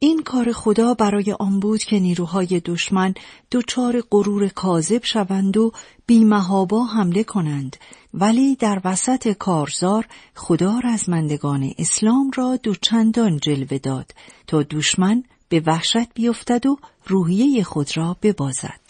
این 0.04 0.22
کار 0.22 0.52
خدا 0.52 0.94
برای 0.94 1.32
آن 1.32 1.60
بود 1.60 1.84
که 1.84 1.98
نیروهای 1.98 2.60
دشمن 2.64 3.14
دچار 3.52 4.00
غرور 4.10 4.48
کاذب 4.48 5.04
شوند 5.04 5.56
و 5.56 5.72
بیمهابا 6.06 6.84
حمله 6.84 7.24
کنند. 7.24 7.76
ولی 8.14 8.56
در 8.56 8.80
وسط 8.84 9.32
کارزار 9.32 10.06
خدا 10.34 10.78
رزمندگان 10.84 11.70
اسلام 11.78 12.30
را 12.36 12.56
دوچندان 12.56 13.36
جلوه 13.36 13.78
داد 13.78 14.14
تا 14.46 14.62
دشمن 14.62 15.22
به 15.48 15.62
وحشت 15.66 16.14
بیفتد 16.14 16.66
و 16.66 16.76
روحیه 17.06 17.62
خود 17.62 17.96
را 17.96 18.16
ببازد. 18.22 18.80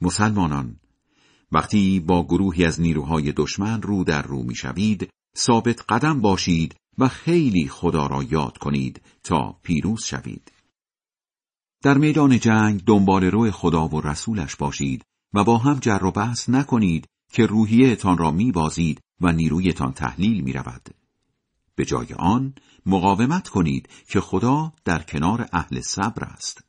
مسلمانان 0.00 0.76
وقتی 1.52 2.00
با 2.00 2.24
گروهی 2.24 2.64
از 2.64 2.80
نیروهای 2.80 3.32
دشمن 3.36 3.82
رو 3.82 4.04
در 4.04 4.22
رو 4.22 4.42
می‌شوید 4.42 5.08
ثابت 5.36 5.84
قدم 5.88 6.20
باشید 6.20 6.74
و 6.98 7.08
خیلی 7.08 7.68
خدا 7.68 8.06
را 8.06 8.22
یاد 8.22 8.58
کنید 8.58 9.02
تا 9.22 9.56
پیروز 9.62 10.04
شوید. 10.04 10.52
در 11.82 11.98
میدان 11.98 12.38
جنگ 12.38 12.84
دنبال 12.84 13.24
روی 13.24 13.50
خدا 13.50 13.88
و 13.88 14.00
رسولش 14.00 14.56
باشید 14.56 15.04
و 15.34 15.44
با 15.44 15.58
هم 15.58 15.78
جر 15.78 16.04
و 16.04 16.10
بحث 16.10 16.48
نکنید 16.48 17.06
که 17.32 17.46
روحیهتان 17.46 18.18
را 18.18 18.30
میبازید 18.30 19.00
و 19.20 19.32
نیرویتان 19.32 19.92
تحلیل 19.92 20.40
می 20.40 20.52
رود. 20.52 20.88
به 21.74 21.84
جای 21.84 22.06
آن 22.18 22.54
مقاومت 22.86 23.48
کنید 23.48 23.88
که 24.08 24.20
خدا 24.20 24.72
در 24.84 25.02
کنار 25.02 25.48
اهل 25.52 25.80
صبر 25.80 26.24
است. 26.24 26.64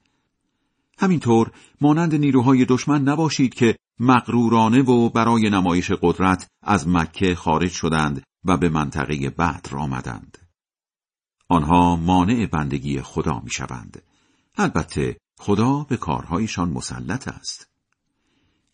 همینطور 0.99 1.51
مانند 1.81 2.15
نیروهای 2.15 2.65
دشمن 2.65 3.01
نباشید 3.01 3.53
که 3.53 3.77
مغرورانه 3.99 4.81
و 4.81 5.09
برای 5.09 5.49
نمایش 5.49 5.91
قدرت 5.91 6.47
از 6.63 6.87
مکه 6.87 7.35
خارج 7.35 7.71
شدند 7.71 8.23
و 8.45 8.57
به 8.57 8.69
منطقه 8.69 9.29
بعد 9.29 9.69
آمدند. 9.73 10.37
آنها 11.47 11.95
مانع 11.95 12.45
بندگی 12.45 13.01
خدا 13.01 13.39
می 13.39 13.49
شوند. 13.49 14.03
البته 14.55 15.17
خدا 15.39 15.83
به 15.83 15.97
کارهایشان 15.97 16.69
مسلط 16.69 17.27
است. 17.27 17.67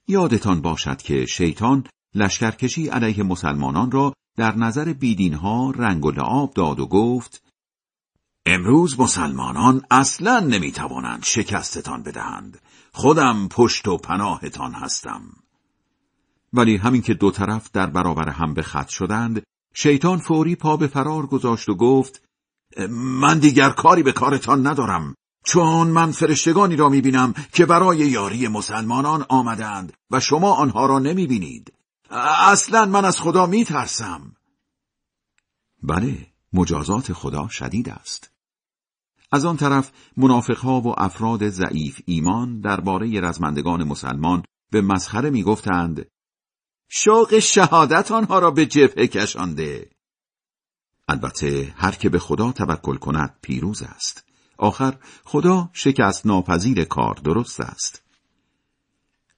یادتان 0.08 0.62
باشد 0.62 1.02
که 1.02 1.26
شیطان 1.26 1.84
لشکرکشی 2.16 2.88
علیه 2.88 3.24
مسلمانان 3.24 3.92
را 3.92 4.14
در 4.38 4.56
نظر 4.56 4.94
بیدینها 4.94 5.72
رنگ 5.72 6.06
و 6.06 6.12
لعاب 6.12 6.54
داد 6.54 6.80
و 6.80 6.86
گفت 6.88 7.44
امروز 8.46 9.00
مسلمانان 9.00 9.82
اصلا 9.92 10.40
نمی‌توانند 10.40 11.24
شکستتان 11.24 12.04
بدهند 12.04 12.62
خودم 12.94 13.48
پشت 13.48 13.88
و 13.88 13.98
پناهتان 13.98 14.74
هستم 14.74 15.22
ولی 16.54 16.78
همین 16.78 17.02
که 17.02 17.14
دو 17.14 17.32
طرف 17.32 17.72
در 17.72 17.88
برابر 17.88 18.30
هم 18.30 18.54
به 18.54 18.62
خط 18.62 18.88
شدند 18.88 19.42
شیطان 19.74 20.18
فوری 20.18 20.56
پا 20.56 20.78
به 20.78 20.88
فرار 20.88 21.26
گذاشت 21.26 21.70
و 21.70 21.76
گفت 21.76 22.22
من 22.90 23.40
دیگر 23.40 23.70
کاری 23.70 24.04
به 24.04 24.12
کارتان 24.12 24.68
ندارم 24.68 25.16
چون 25.46 25.88
من 25.88 26.12
فرشتگانی 26.12 26.76
را 26.76 26.90
می‌بینم 26.90 27.34
که 27.54 27.66
برای 27.66 27.98
یاری 27.98 28.48
مسلمانان 28.48 29.26
آمدند 29.30 29.94
و 30.12 30.20
شما 30.20 30.54
آنها 30.54 30.86
را 30.86 31.00
نمی‌بینید. 31.00 31.74
اصلا 32.46 32.86
من 32.86 33.06
از 33.06 33.22
خدا 33.22 33.46
میترسم. 33.46 34.36
بله 35.84 36.28
مجازات 36.54 37.14
خدا 37.14 37.48
شدید 37.48 37.90
است. 37.90 38.30
از 39.32 39.46
آن 39.46 39.58
طرف 39.58 39.92
منافقها 40.18 40.82
و 40.82 40.94
افراد 40.98 41.50
ضعیف 41.50 42.02
ایمان 42.06 42.60
درباره 42.60 43.22
رزمندگان 43.22 43.84
مسلمان 43.84 44.44
به 44.72 44.82
مسخره 44.82 45.30
می‌گفتند 45.30 46.06
شوق 46.96 47.40
شهادت 47.40 48.12
آنها 48.12 48.40
را 48.40 48.52
به 48.52 48.66
جبهه 48.66 49.08
کشانده. 49.08 49.90
البته 51.08 51.74
هر 51.78 51.92
که 51.92 52.10
به 52.10 52.20
خدا 52.20 52.52
توکل 52.52 52.96
کند 52.96 53.36
پیروز 53.42 53.84
است. 53.84 54.24
آخر 54.58 54.96
خدا 55.26 55.70
شکست 55.74 56.26
ناپذیر 56.26 56.84
کار 56.84 57.14
درست 57.14 57.62
است. 57.62 58.04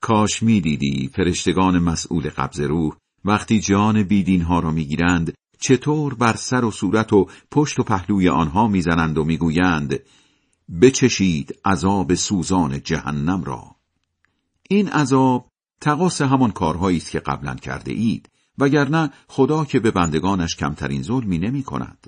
کاش 0.01 0.43
می 0.43 0.61
دیدی 0.61 1.09
فرشتگان 1.15 1.79
مسئول 1.79 2.29
قبض 2.29 2.59
روح 2.59 2.95
وقتی 3.25 3.59
جان 3.59 4.03
بیدین 4.03 4.41
ها 4.41 4.59
را 4.59 4.71
می‌گیرند 4.71 5.33
چطور 5.59 6.13
بر 6.13 6.35
سر 6.35 6.65
و 6.65 6.71
صورت 6.71 7.13
و 7.13 7.27
پشت 7.51 7.79
و 7.79 7.83
پهلوی 7.83 8.29
آنها 8.29 8.67
می‌زنند 8.67 9.17
و 9.17 9.23
می‌گویند 9.23 9.99
بچشید 10.81 11.59
عذاب 11.65 12.13
سوزان 12.13 12.81
جهنم 12.83 13.43
را. 13.43 13.75
این 14.69 14.89
عذاب 14.89 15.49
تقاس 15.81 16.21
همان 16.21 16.51
کارهایی 16.51 16.97
است 16.97 17.11
که 17.11 17.19
قبلا 17.19 17.55
کرده 17.55 17.91
اید 17.91 18.29
وگرنه 18.57 19.09
خدا 19.27 19.65
که 19.65 19.79
به 19.79 19.91
بندگانش 19.91 20.55
کمترین 20.55 21.03
ظلمی 21.03 21.37
نمی 21.37 21.63
کند. 21.63 22.07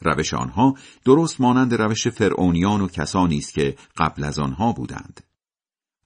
روش 0.00 0.34
آنها 0.34 0.74
درست 1.04 1.40
مانند 1.40 1.74
روش 1.74 2.08
فرعونیان 2.08 2.80
و 2.80 2.88
کسانی 2.88 3.38
است 3.38 3.54
که 3.54 3.76
قبل 3.96 4.24
از 4.24 4.38
آنها 4.38 4.72
بودند. 4.72 5.20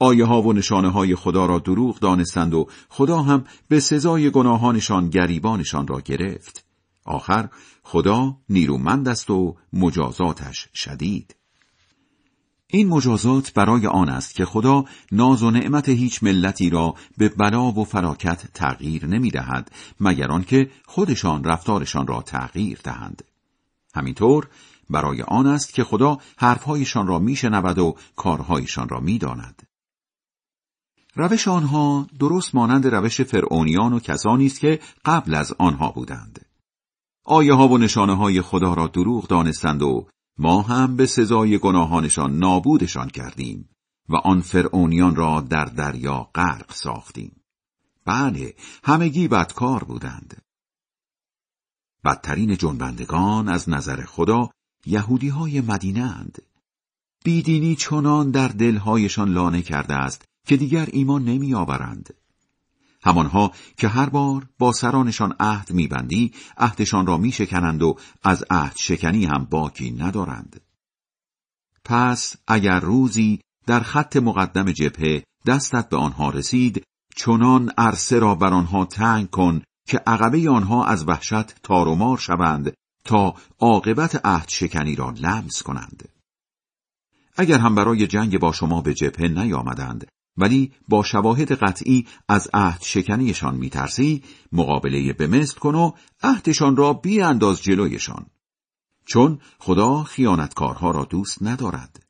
آیه 0.01 0.25
ها 0.25 0.43
و 0.43 0.53
نشانه 0.53 0.91
های 0.91 1.15
خدا 1.15 1.47
را 1.47 1.59
دروغ 1.59 1.99
دانستند 1.99 2.55
و 2.55 2.69
خدا 2.89 3.23
هم 3.23 3.45
به 3.69 3.81
سزای 3.81 4.31
گناهانشان 4.31 5.11
گریبانشان 5.11 5.87
را 5.87 6.01
گرفت. 6.01 6.65
آخر 7.05 7.49
خدا 7.83 8.37
نیرومند 8.49 9.09
است 9.09 9.31
و 9.31 9.57
مجازاتش 9.73 10.69
شدید. 10.75 11.38
این 12.71 12.89
مجازات 12.89 13.53
برای 13.53 13.87
آن 13.87 14.09
است 14.09 14.35
که 14.35 14.45
خدا 14.45 14.85
ناز 15.13 15.43
و 15.43 15.51
نعمت 15.51 15.89
هیچ 15.89 16.23
ملتی 16.23 16.71
را 16.71 16.95
به 17.19 17.29
بلا 17.29 17.73
و 17.73 17.85
فراکت 17.85 18.53
تغییر 18.55 19.07
نمی 19.07 19.31
دهد 19.31 19.71
مگر 20.01 20.33
آنکه 20.33 20.71
خودشان 20.87 21.45
رفتارشان 21.45 22.07
را 22.07 22.23
تغییر 22.23 22.79
دهند. 22.85 23.25
همینطور 23.95 24.49
برای 24.91 25.23
آن 25.23 25.47
است 25.47 25.75
که 25.75 25.85
خدا 25.85 26.19
حرفهایشان 26.37 27.07
را 27.07 27.19
میشنود 27.19 27.79
و 27.79 27.97
کارهایشان 28.17 28.89
را 28.89 29.01
می‌داند. 29.01 29.63
روش 31.15 31.49
آنها 31.49 32.07
درست 32.19 32.55
مانند 32.55 32.87
روش 32.87 33.21
فرعونیان 33.21 33.93
و 33.93 34.01
کسانی 34.01 34.47
است 34.47 34.61
که 34.61 34.81
قبل 35.05 35.35
از 35.35 35.55
آنها 35.59 35.91
بودند. 35.91 36.47
آیه 37.25 37.55
ها 37.55 37.69
و 37.69 37.79
نشانه 37.79 38.17
های 38.17 38.43
خدا 38.43 38.75
را 38.75 38.87
دروغ 38.87 39.27
دانستند 39.27 39.83
و 39.83 40.07
ما 40.39 40.63
هم 40.63 40.97
به 40.97 41.07
سزای 41.07 41.59
گناهانشان 41.59 42.39
نابودشان 42.39 43.09
کردیم 43.09 43.69
و 44.09 44.17
آن 44.17 44.41
فرعونیان 44.41 45.17
را 45.17 45.41
در 45.41 45.65
دریا 45.65 46.31
غرق 46.35 46.73
ساختیم. 46.73 47.41
بله، 48.05 48.55
همگی 48.85 49.29
بدکار 49.29 49.85
بودند. 49.85 50.43
بدترین 52.05 52.57
جنبندگان 52.57 53.49
از 53.49 53.69
نظر 53.69 54.05
خدا 54.05 54.51
یهودی 54.87 55.29
های 55.29 55.61
مدینه 55.61 56.01
اند. 56.01 56.39
بیدینی 57.25 57.77
چنان 57.77 58.31
در 58.31 58.49
دلهایشان 58.49 59.29
لانه 59.29 59.63
کرده 59.63 59.95
است 59.95 60.25
که 60.47 60.57
دیگر 60.57 60.89
ایمان 60.93 61.25
نمی 61.25 61.55
آورند. 61.55 62.15
همانها 63.09 63.53
که 63.77 63.89
هر 63.89 64.09
بار 64.09 64.49
با 64.59 64.73
سرانشان 64.73 65.35
عهد 65.41 65.73
میبندی 65.73 66.33
عهدشان 66.57 67.07
را 67.07 67.17
میشکنند 67.17 67.83
و 67.83 67.97
از 68.23 68.45
عهد 68.51 68.77
شکنی 68.77 69.25
هم 69.25 69.45
باکی 69.51 69.91
ندارند. 69.91 70.61
پس 71.85 72.37
اگر 72.47 72.81
روزی 72.81 73.41
در 73.67 73.81
خط 73.81 74.17
مقدم 74.17 74.73
جبهه 74.73 75.23
دستت 75.47 75.89
به 75.89 75.97
آنها 75.97 76.31
رسید 76.31 76.85
چنان 77.17 77.73
عرصه 77.79 78.19
را 78.19 78.35
بر 78.35 78.53
آنها 78.53 78.85
تنگ 78.85 79.31
کن 79.31 79.63
که 79.87 79.99
عقبه 79.99 80.51
آنها 80.51 80.85
از 80.85 81.09
وحشت 81.09 81.63
تار 81.63 81.89
و 81.89 81.95
مار 81.95 82.19
شوند 82.19 82.73
تا 83.05 83.35
عاقبت 83.59 84.27
عهد 84.27 84.49
شکنی 84.49 84.97
را 84.97 85.11
لمس 85.11 85.63
کنند. 85.63 86.09
اگر 87.37 87.59
هم 87.59 87.75
برای 87.75 88.07
جنگ 88.07 88.39
با 88.39 88.53
شما 88.53 88.81
به 88.81 88.95
جبهه 88.95 89.29
نیامدند 89.29 90.07
ولی 90.39 90.73
با 90.89 91.03
شواهد 91.03 91.53
قطعی 91.53 92.07
از 92.29 92.49
عهد 92.55 92.83
شکنیشان 92.83 93.57
میترسی 93.57 94.23
مقابله 94.53 95.13
به 95.13 95.27
مثل 95.27 95.59
کن 95.59 95.75
و 95.75 95.93
عهدشان 96.23 96.77
را 96.77 96.93
بیانداز 96.93 97.63
جلویشان 97.63 98.27
چون 99.05 99.39
خدا 99.59 100.03
خیانتکارها 100.03 100.91
را 100.91 101.05
دوست 101.05 101.43
ندارد 101.43 102.09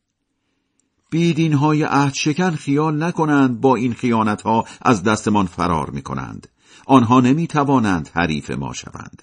بیدین 1.11 1.53
های 1.53 1.83
عهد 1.83 2.15
شکن 2.15 2.51
خیال 2.51 3.03
نکنند 3.03 3.61
با 3.61 3.77
این 3.77 3.95
خیانتها 3.95 4.65
از 4.83 5.03
دستمان 5.03 5.47
فرار 5.47 5.91
می 5.91 6.03
کنند. 6.03 6.49
آنها 6.87 7.21
نمی 7.21 7.47
توانند 7.47 8.11
حریف 8.15 8.51
ما 8.51 8.73
شوند. 8.73 9.23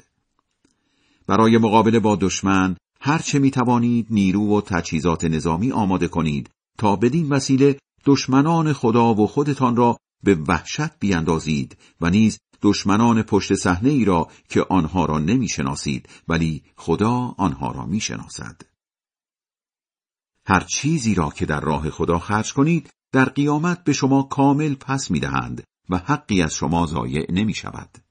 برای 1.28 1.58
مقابله 1.58 2.00
با 2.00 2.16
دشمن 2.16 2.76
هرچه 3.02 3.40
می 3.40 3.52
توانید 3.52 4.08
نیرو 4.10 4.58
و 4.58 4.62
تجهیزات 4.62 5.24
نظامی 5.24 5.72
آماده 5.72 6.08
کنید 6.08 6.50
تا 6.78 6.96
بدین 6.96 7.30
وسیله 7.30 7.78
دشمنان 8.06 8.74
خدا 8.74 9.14
و 9.14 9.28
خودتان 9.28 9.76
را 9.76 9.98
به 10.24 10.36
وحشت 10.48 11.00
بیاندازید 11.00 11.78
و 12.02 12.10
نیز 12.10 12.40
دشمنان 12.62 13.24
پشت 13.24 13.54
صحنه 13.54 13.90
ای 13.90 14.06
را 14.06 14.28
که 14.50 14.66
آنها 14.70 15.06
را 15.06 15.20
نمی‌شناسید 15.20 16.10
ولی 16.28 16.64
خدا 16.78 17.14
آنها 17.38 17.72
را 17.72 17.86
می‌شناسد. 17.86 18.62
هر 20.48 20.60
چیزی 20.60 21.16
را 21.16 21.30
که 21.30 21.46
در 21.46 21.60
راه 21.60 21.90
خدا 21.90 22.20
خرج 22.20 22.54
کنید 22.54 22.90
در 23.12 23.26
قیامت 23.26 23.84
به 23.84 23.94
شما 23.94 24.24
کامل 24.24 24.76
پس 24.76 25.12
می‌دهند 25.12 25.64
و 25.90 25.98
حقی 25.98 26.42
از 26.42 26.54
شما 26.54 26.86
ضایع 26.86 27.32
نمی 27.32 27.54
شود. 27.54 28.05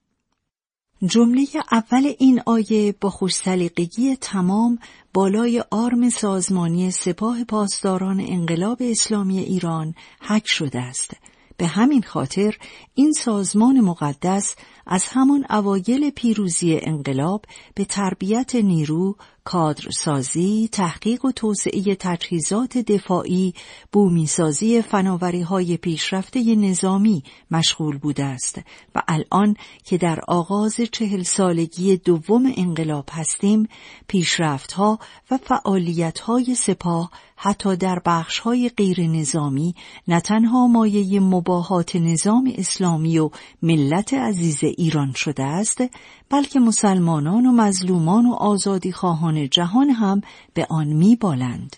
جمله 1.06 1.46
اول 1.72 2.12
این 2.18 2.42
آیه 2.46 2.94
با 3.00 3.10
خوشسلیقگی 3.10 4.16
تمام 4.16 4.78
بالای 5.14 5.64
آرم 5.70 6.10
سازمانی 6.10 6.90
سپاه 6.90 7.44
پاسداران 7.44 8.20
انقلاب 8.20 8.78
اسلامی 8.80 9.38
ایران 9.38 9.94
حک 10.20 10.46
شده 10.46 10.80
است. 10.80 11.10
به 11.56 11.66
همین 11.66 12.02
خاطر 12.02 12.56
این 12.94 13.12
سازمان 13.12 13.80
مقدس 13.80 14.54
از 14.86 15.04
همان 15.08 15.46
اوایل 15.50 16.10
پیروزی 16.10 16.78
انقلاب 16.82 17.44
به 17.74 17.84
تربیت 17.84 18.54
نیرو، 18.54 19.16
کادرسازی، 19.44 20.68
تحقیق 20.72 21.24
و 21.24 21.32
توسعه 21.32 21.94
تجهیزات 21.94 22.78
دفاعی، 22.78 23.54
بومیسازی 23.92 24.82
فناوری 24.82 25.42
های 25.42 25.76
پیشرفته 25.76 26.54
نظامی 26.54 27.22
مشغول 27.50 27.98
بوده 27.98 28.24
است 28.24 28.60
و 28.94 29.02
الان 29.08 29.56
که 29.84 29.98
در 29.98 30.20
آغاز 30.28 30.76
چهل 30.92 31.22
سالگی 31.22 31.96
دوم 31.96 32.52
انقلاب 32.56 33.08
هستیم، 33.12 33.68
پیشرفتها 34.08 34.98
و 35.30 35.38
فعالیتهای 35.38 36.54
سپاه 36.54 37.10
حتی 37.36 37.76
در 37.76 38.02
بخشهای 38.06 38.68
غیر 38.68 39.00
نظامی 39.00 39.74
نه 40.08 40.20
تنها 40.20 40.66
مایه 40.66 41.20
مباهات 41.20 41.96
نظام 41.96 42.52
اسلامی 42.56 43.18
و 43.18 43.30
ملت 43.62 44.14
عزیز 44.14 44.64
ایران 44.64 45.12
شده 45.12 45.42
است 45.42 45.82
بلکه 46.30 46.60
مسلمانان 46.60 47.46
و 47.46 47.52
مظلومان 47.52 48.26
و 48.26 48.32
آزادی 48.32 48.92
خواهان 48.92 49.48
جهان 49.48 49.90
هم 49.90 50.20
به 50.54 50.66
آن 50.70 50.86
می 50.86 51.16
بالند. 51.16 51.76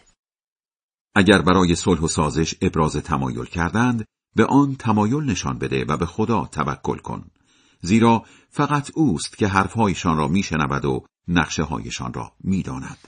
اگر 1.15 1.43
برای 1.43 1.75
صلح 1.75 2.01
و 2.01 2.09
سازش 2.09 2.55
ابراز 2.61 2.97
تمایل 2.97 3.45
کردند 3.45 4.05
به 4.37 4.47
آن 4.47 4.75
تمایل 4.75 5.25
نشان 5.25 5.59
بده 5.59 5.85
و 5.85 5.97
به 5.97 6.07
خدا 6.07 6.47
توکل 6.47 6.99
کن 6.99 7.31
زیرا 7.81 8.25
فقط 8.51 8.91
اوست 8.95 9.39
که 9.39 9.49
حرفهایشان 9.49 10.17
را 10.17 10.29
میشنود 10.29 10.85
و 10.85 11.05
نقشه 11.29 11.63
هایشان 11.63 12.13
را 12.13 12.33
می‌داند. 12.41 12.99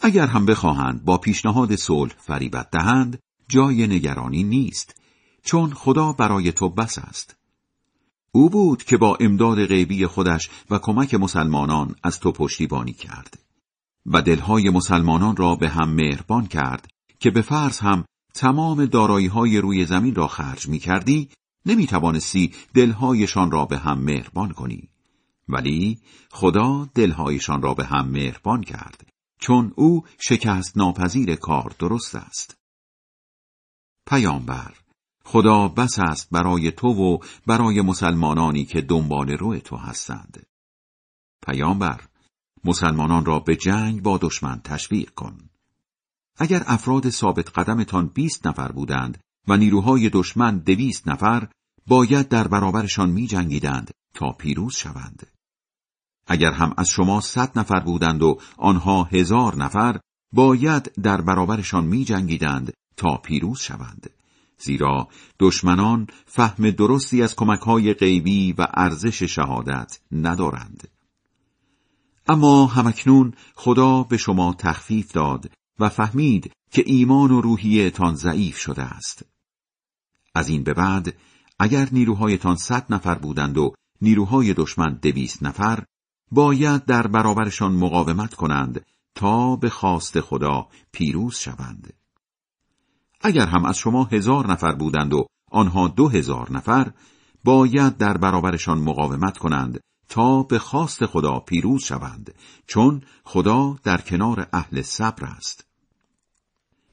اگر 0.00 0.26
هم 0.26 0.46
بخواهند 0.46 1.04
با 1.04 1.18
پیشنهاد 1.18 1.76
صلح 1.76 2.12
فریبت 2.18 2.70
دهند 2.70 3.18
جای 3.48 3.86
نگرانی 3.86 4.42
نیست 4.42 5.00
چون 5.44 5.74
خدا 5.74 6.12
برای 6.12 6.52
تو 6.52 6.68
بس 6.68 6.98
است 6.98 7.41
او 8.34 8.50
بود 8.50 8.82
که 8.82 8.96
با 8.96 9.16
امداد 9.20 9.66
غیبی 9.66 10.06
خودش 10.06 10.50
و 10.70 10.78
کمک 10.78 11.14
مسلمانان 11.14 11.94
از 12.02 12.20
تو 12.20 12.32
پشتیبانی 12.32 12.92
کرد 12.92 13.38
و 14.06 14.22
دلهای 14.22 14.70
مسلمانان 14.70 15.36
را 15.36 15.54
به 15.54 15.68
هم 15.68 15.90
مهربان 15.90 16.46
کرد 16.46 16.88
که 17.18 17.30
به 17.30 17.42
فرض 17.42 17.78
هم 17.78 18.04
تمام 18.34 18.86
دارایی 18.86 19.26
های 19.26 19.58
روی 19.58 19.84
زمین 19.84 20.14
را 20.14 20.28
خرج 20.28 20.68
می 20.68 20.78
کردی 20.78 21.28
نمی 21.66 21.86
توانستی 21.86 22.52
دلهایشان 22.74 23.50
را 23.50 23.64
به 23.64 23.78
هم 23.78 23.98
مهربان 23.98 24.52
کنی. 24.52 24.88
ولی 25.48 25.98
خدا 26.30 26.88
دلهایشان 26.94 27.62
را 27.62 27.74
به 27.74 27.84
هم 27.84 28.08
مهربان 28.08 28.62
کرد 28.62 29.06
چون 29.40 29.72
او 29.76 30.04
شکست 30.18 30.76
ناپذیر 30.76 31.34
کار 31.34 31.74
درست 31.78 32.14
است. 32.14 32.56
پیامبر 34.06 34.81
خدا 35.24 35.68
بس 35.68 35.98
است 35.98 36.28
برای 36.30 36.70
تو 36.70 36.88
و 36.88 37.18
برای 37.46 37.80
مسلمانانی 37.80 38.64
که 38.64 38.80
دنبال 38.80 39.30
روی 39.30 39.60
تو 39.60 39.76
هستند. 39.76 40.46
پیامبر 41.46 42.00
مسلمانان 42.64 43.24
را 43.24 43.40
به 43.40 43.56
جنگ 43.56 44.02
با 44.02 44.18
دشمن 44.18 44.60
تشویق 44.64 45.10
کن. 45.10 45.38
اگر 46.36 46.62
افراد 46.66 47.10
ثابت 47.10 47.58
قدمتان 47.58 48.06
بیست 48.06 48.46
نفر 48.46 48.72
بودند 48.72 49.18
و 49.48 49.56
نیروهای 49.56 50.10
دشمن 50.12 50.58
دویست 50.58 51.08
نفر 51.08 51.48
باید 51.86 52.28
در 52.28 52.48
برابرشان 52.48 53.10
می 53.10 53.26
جنگیدند 53.26 53.90
تا 54.14 54.32
پیروز 54.32 54.76
شوند. 54.76 55.26
اگر 56.26 56.52
هم 56.52 56.74
از 56.76 56.88
شما 56.88 57.20
صد 57.20 57.58
نفر 57.58 57.80
بودند 57.80 58.22
و 58.22 58.38
آنها 58.56 59.04
هزار 59.04 59.56
نفر 59.56 60.00
باید 60.32 60.92
در 61.02 61.20
برابرشان 61.20 61.84
می 61.84 62.04
جنگیدند 62.04 62.72
تا 62.96 63.16
پیروز 63.16 63.60
شوند. 63.60 64.10
زیرا 64.64 65.08
دشمنان 65.40 66.06
فهم 66.26 66.70
درستی 66.70 67.22
از 67.22 67.36
کمکهای 67.36 67.94
غیبی 67.94 68.52
و 68.52 68.66
ارزش 68.74 69.22
شهادت 69.22 70.00
ندارند. 70.12 70.88
اما 72.28 72.66
همکنون 72.66 73.32
خدا 73.54 74.02
به 74.02 74.16
شما 74.16 74.54
تخفیف 74.58 75.12
داد 75.12 75.50
و 75.78 75.88
فهمید 75.88 76.52
که 76.70 76.82
ایمان 76.86 77.30
و 77.30 77.40
روحیتان 77.40 78.14
ضعیف 78.14 78.58
شده 78.58 78.82
است. 78.82 79.24
از 80.34 80.48
این 80.48 80.62
به 80.62 80.74
بعد 80.74 81.14
اگر 81.58 81.88
نیروهایتان 81.92 82.56
صد 82.56 82.86
نفر 82.90 83.14
بودند 83.14 83.58
و 83.58 83.74
نیروهای 84.00 84.54
دشمن 84.54 84.98
دویست 85.02 85.42
نفر 85.42 85.84
باید 86.30 86.84
در 86.84 87.06
برابرشان 87.06 87.72
مقاومت 87.72 88.34
کنند 88.34 88.86
تا 89.14 89.56
به 89.56 89.70
خواست 89.70 90.20
خدا 90.20 90.68
پیروز 90.92 91.36
شوند. 91.36 91.92
اگر 93.22 93.46
هم 93.46 93.64
از 93.64 93.78
شما 93.78 94.04
هزار 94.04 94.52
نفر 94.52 94.72
بودند 94.74 95.14
و 95.14 95.26
آنها 95.50 95.88
دو 95.88 96.08
هزار 96.08 96.52
نفر 96.52 96.92
باید 97.44 97.96
در 97.96 98.16
برابرشان 98.16 98.78
مقاومت 98.78 99.38
کنند 99.38 99.80
تا 100.08 100.42
به 100.42 100.58
خواست 100.58 101.06
خدا 101.06 101.38
پیروز 101.38 101.84
شوند 101.84 102.34
چون 102.66 103.02
خدا 103.24 103.76
در 103.84 104.00
کنار 104.00 104.46
اهل 104.52 104.82
صبر 104.82 105.24
است. 105.24 105.66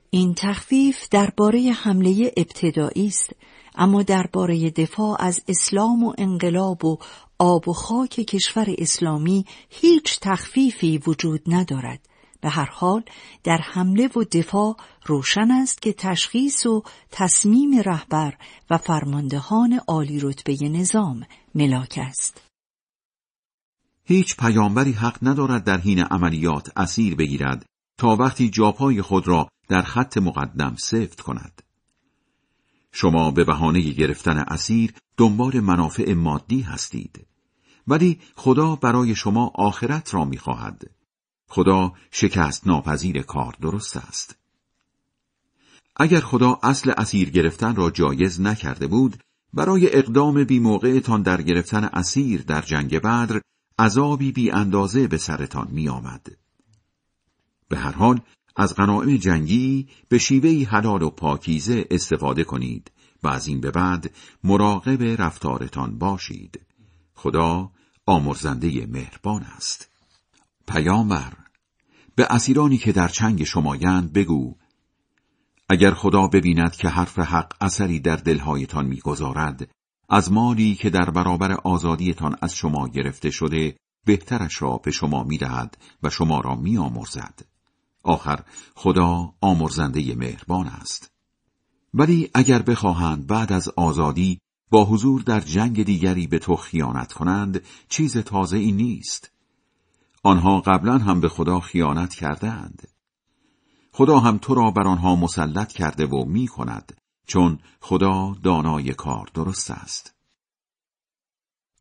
این 0.10 0.34
تخفیف 0.38 1.10
درباره 1.12 1.72
حمله 1.72 2.34
ابتدایی 2.38 3.08
است 3.08 3.30
اما 3.76 4.04
درباره 4.04 4.70
دفاع 4.70 5.18
از 5.20 5.42
اسلام 5.48 6.04
و 6.04 6.14
انقلاب 6.18 6.86
و 6.86 6.98
آب 7.40 7.70
و 7.70 7.74
خاک 7.74 8.10
کشور 8.10 8.76
اسلامی 8.78 9.46
هیچ 9.70 10.20
تخفیفی 10.22 10.98
وجود 11.08 11.42
ندارد. 11.48 12.09
به 12.42 12.50
هر 12.50 12.70
حال 12.72 13.04
در 13.44 13.58
حمله 13.58 14.08
و 14.08 14.24
دفاع 14.24 14.78
روشن 15.06 15.52
است 15.52 15.82
که 15.82 15.94
تشخیص 15.94 16.66
و 16.66 16.84
تصمیم 17.12 17.80
رهبر 17.80 18.38
و 18.70 18.78
فرماندهان 18.78 19.80
عالی 19.88 20.20
رتبه 20.20 20.70
نظام 20.70 21.26
ملاک 21.56 22.00
است. 22.02 22.42
هیچ 24.04 24.38
پیامبری 24.38 24.92
حق 24.92 25.18
ندارد 25.22 25.64
در 25.64 25.78
حین 25.78 26.00
عملیات 26.00 26.72
اسیر 26.78 27.16
بگیرد 27.16 27.66
تا 27.98 28.16
وقتی 28.16 28.50
جاپای 28.50 29.02
خود 29.02 29.28
را 29.28 29.50
در 29.68 29.82
خط 29.82 30.18
مقدم 30.18 30.76
سفت 30.76 31.22
کند. 31.22 31.62
شما 32.92 33.32
به 33.32 33.44
بهانه 33.44 33.82
گرفتن 33.82 34.38
اسیر 34.38 34.94
دنبال 35.18 35.60
منافع 35.60 36.14
مادی 36.14 36.62
هستید. 36.62 37.28
ولی 37.88 38.20
خدا 38.36 38.76
برای 38.76 39.16
شما 39.16 39.52
آخرت 39.56 40.14
را 40.14 40.26
می‌خواهد. 40.26 40.99
خدا 41.50 41.94
شکست 42.12 42.68
ناپذیر 42.68 43.22
کار 43.22 43.56
درست 43.62 43.98
است. 43.98 44.36
اگر 45.96 46.20
خدا 46.20 46.60
اصل 46.64 46.94
اسیر 46.98 47.30
گرفتن 47.30 47.76
را 47.76 47.92
جایز 47.92 48.42
نکرده 48.42 48.88
بود، 48.88 49.24
برای 49.54 49.98
اقدام 49.98 50.44
بی 50.44 50.60
موقعتان 50.60 51.22
در 51.22 51.42
گرفتن 51.42 51.84
اسیر 51.84 52.42
در 52.42 52.62
جنگ 52.62 53.00
بدر، 53.00 53.42
عذابی 53.80 54.32
بی 54.32 54.52
اندازه 54.52 55.08
به 55.08 55.18
سرتان 55.18 55.68
می 55.72 55.90
آمد. 55.90 56.28
به 57.70 57.78
هر 57.78 57.92
حال 57.92 58.22
از 58.56 58.76
غنائم 58.76 59.18
جنگی 59.18 59.88
به 60.10 60.18
شیوهی 60.18 60.64
حلال 60.64 61.02
و 61.02 61.10
پاکیزه 61.10 61.86
استفاده 61.92 62.44
کنید 62.44 62.92
و 63.24 63.28
از 63.28 63.48
این 63.48 63.62
به 63.62 63.72
بعد 63.72 64.12
مراقب 64.44 65.22
رفتارتان 65.22 65.98
باشید. 65.98 66.60
خدا 67.14 67.72
آمرزنده 68.06 68.86
مهربان 68.86 69.44
است. 69.44 69.90
پیامبر 70.70 71.34
به 72.16 72.28
اسیرانی 72.30 72.78
که 72.78 72.92
در 72.92 73.08
چنگ 73.08 73.44
شمایند 73.44 74.14
بگو 74.14 74.56
اگر 75.70 75.92
خدا 75.92 76.28
ببیند 76.28 76.76
که 76.76 76.90
حرف 76.90 77.20
حق 77.20 77.54
اثری 77.62 78.00
در 78.00 78.16
دلهایتان 78.16 78.86
می‌گذارد 78.86 79.70
از 80.10 80.32
مالی 80.32 80.76
که 80.76 80.90
در 80.90 81.10
برابر 81.10 81.52
آزادیتان 81.52 82.36
از 82.42 82.56
شما 82.56 82.88
گرفته 82.88 83.30
شده 83.30 83.76
بهترش 84.06 84.62
را 84.62 84.78
به 84.78 84.92
شما 84.92 85.24
می‌دهد 85.24 85.78
و 86.04 86.10
شما 86.10 86.40
را 86.40 86.56
میآمرزد. 86.56 87.40
آخر 88.04 88.40
خدا 88.76 89.34
آمرزنده 89.42 90.16
مهربان 90.16 90.68
است. 90.68 91.12
ولی 91.94 92.30
اگر 92.34 92.62
بخواهند 92.62 93.28
بعد 93.28 93.54
از 93.54 93.70
آزادی 93.70 94.40
با 94.72 94.86
حضور 94.86 95.22
در 95.22 95.40
جنگ 95.40 95.84
دیگری 95.84 96.28
به 96.28 96.40
تو 96.40 96.56
خیانت 96.56 97.14
کنند 97.14 97.64
چیز 97.90 98.18
تازه 98.18 98.58
ای 98.58 98.72
نیست. 98.72 99.32
آنها 100.24 100.62
قبلا 100.62 100.98
هم 100.98 101.22
به 101.22 101.30
خدا 101.30 101.60
خیانت 101.60 102.14
کردند. 102.14 102.88
خدا 103.92 104.20
هم 104.20 104.38
تو 104.38 104.56
را 104.56 104.72
بر 104.72 104.88
آنها 104.88 105.16
مسلط 105.16 105.72
کرده 105.72 106.06
و 106.06 106.26
می 106.26 106.48
کند 106.48 106.98
چون 107.28 107.60
خدا 107.82 108.36
دانای 108.44 108.94
کار 108.94 109.30
درست 109.34 109.72
است. 109.72 110.16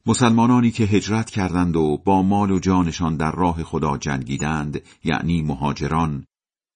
مسلمانانی 0.07 0.71
که 0.71 0.85
هجرت 0.85 1.31
کردند 1.31 1.77
و 1.77 1.97
با 2.05 2.23
مال 2.23 2.51
و 2.51 2.59
جانشان 2.59 3.17
در 3.17 3.33
راه 3.33 3.65
خدا 3.65 3.97
جنگیدند 3.97 4.83
یعنی 5.05 5.43
مهاجران 5.43 6.27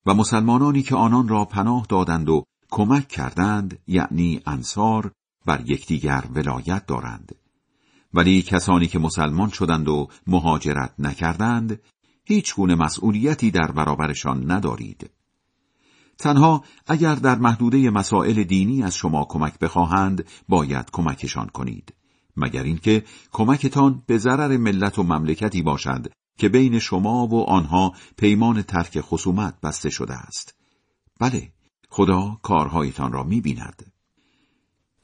و 0.07 0.15
مسلمانانی 0.15 0.83
که 0.83 0.97
آنان 0.97 1.29
را 1.29 1.45
پناه 1.45 1.87
دادند 1.89 2.29
و 2.29 2.45
کمک 2.71 3.09
کردند 3.09 3.79
یعنی 3.87 4.41
انصار 4.47 5.13
بر 5.47 5.63
یکدیگر 5.67 6.25
ولایت 6.35 6.87
دارند 6.87 7.35
ولی 8.15 8.43
کسانی 8.43 8.87
که 8.87 8.99
مسلمان 8.99 9.51
شدند 9.51 9.89
و 9.89 10.09
مهاجرت 10.27 10.95
نکردند 10.99 11.81
هیچ 12.25 12.55
گونه 12.55 12.75
مسئولیتی 12.75 13.51
در 13.51 13.73
برابرشان 13.73 14.51
ندارید. 14.51 15.11
تنها 16.19 16.65
اگر 16.87 17.15
در 17.15 17.39
محدوده 17.39 17.91
مسائل 17.91 18.43
دینی 18.43 18.83
از 18.83 18.97
شما 18.97 19.25
کمک 19.25 19.59
بخواهند 19.59 20.25
باید 20.49 20.91
کمکشان 20.93 21.47
کنید. 21.47 21.95
مگر 22.37 22.63
اینکه 22.63 23.05
کمکتان 23.33 24.03
به 24.07 24.19
ضرر 24.19 24.57
ملت 24.57 24.99
و 24.99 25.03
مملکتی 25.03 25.63
باشد 25.63 26.13
که 26.39 26.49
بین 26.49 26.79
شما 26.79 27.27
و 27.27 27.45
آنها 27.45 27.93
پیمان 28.17 28.63
ترک 28.63 29.01
خصومت 29.01 29.61
بسته 29.61 29.91
شده 29.91 30.15
است. 30.15 30.55
بله، 31.21 31.53
خدا 31.89 32.39
کارهایتان 32.43 33.13
را 33.13 33.23
می 33.23 33.41
بیند. 33.41 33.92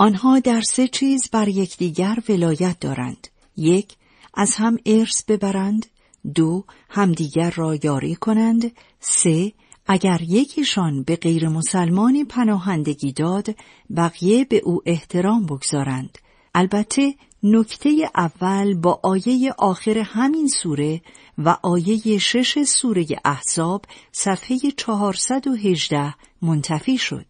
آنها 0.00 0.38
در 0.38 0.60
سه 0.60 0.88
چیز 0.88 1.28
بر 1.32 1.48
یکدیگر 1.48 2.18
ولایت 2.28 2.80
دارند. 2.80 3.28
یک، 3.56 3.96
از 4.34 4.54
هم 4.54 4.76
ارث 4.86 5.24
ببرند. 5.24 5.86
دو، 6.34 6.64
همدیگر 6.90 7.50
را 7.50 7.74
یاری 7.74 8.14
کنند. 8.14 8.72
سه، 9.00 9.52
اگر 9.86 10.20
یکیشان 10.22 11.02
به 11.02 11.16
غیر 11.16 11.48
مسلمانی 11.48 12.24
پناهندگی 12.24 13.12
داد، 13.12 13.56
بقیه 13.96 14.44
به 14.44 14.56
او 14.64 14.82
احترام 14.86 15.46
بگذارند. 15.46 16.18
البته 16.54 17.14
نکته 17.42 18.10
اول 18.14 18.74
با 18.74 19.00
آیه 19.02 19.52
آخر 19.58 19.98
همین 19.98 20.48
سوره 20.48 21.00
و 21.38 21.56
آیه 21.62 22.18
شش 22.18 22.62
سوره 22.62 23.06
احزاب 23.24 23.84
صفحه 24.12 24.58
418 24.76 26.14
منتفی 26.42 26.98
شد. 26.98 27.26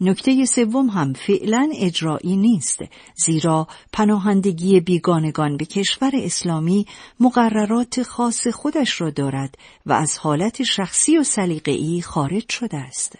نکته 0.00 0.44
سوم 0.44 0.86
هم 0.86 1.12
فعلا 1.12 1.70
اجرایی 1.74 2.36
نیست 2.36 2.78
زیرا 3.16 3.68
پناهندگی 3.92 4.80
بیگانگان 4.80 5.56
به 5.56 5.64
کشور 5.64 6.10
اسلامی 6.14 6.86
مقررات 7.20 8.02
خاص 8.02 8.46
خودش 8.46 9.00
را 9.00 9.10
دارد 9.10 9.58
و 9.86 9.92
از 9.92 10.18
حالت 10.18 10.62
شخصی 10.62 11.18
و 11.18 11.22
سلیقه‌ای 11.22 12.02
خارج 12.02 12.52
شده 12.52 12.76
است. 12.76 13.18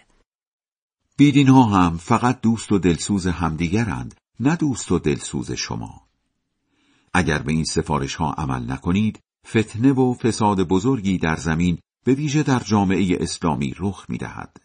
بیدین 1.17 1.47
ها 1.47 1.63
هم 1.63 1.97
فقط 1.97 2.41
دوست 2.41 2.71
و 2.71 2.79
دلسوز 2.79 3.27
همدیگرند 3.27 4.15
نه 4.39 4.55
دوست 4.55 4.91
و 4.91 4.99
دلسوز 4.99 5.51
شما. 5.51 6.01
اگر 7.13 7.41
به 7.41 7.51
این 7.51 7.63
سفارش 7.63 8.15
ها 8.15 8.31
عمل 8.31 8.71
نکنید 8.71 9.19
فتنه 9.47 9.93
و 9.93 10.13
فساد 10.13 10.67
بزرگی 10.67 11.17
در 11.17 11.35
زمین 11.35 11.77
به 12.05 12.13
ویژه 12.13 12.43
در 12.43 12.59
جامعه 12.59 13.17
اسلامی 13.19 13.75
رخ 13.79 14.05
می 14.09 14.17
دهد. 14.17 14.64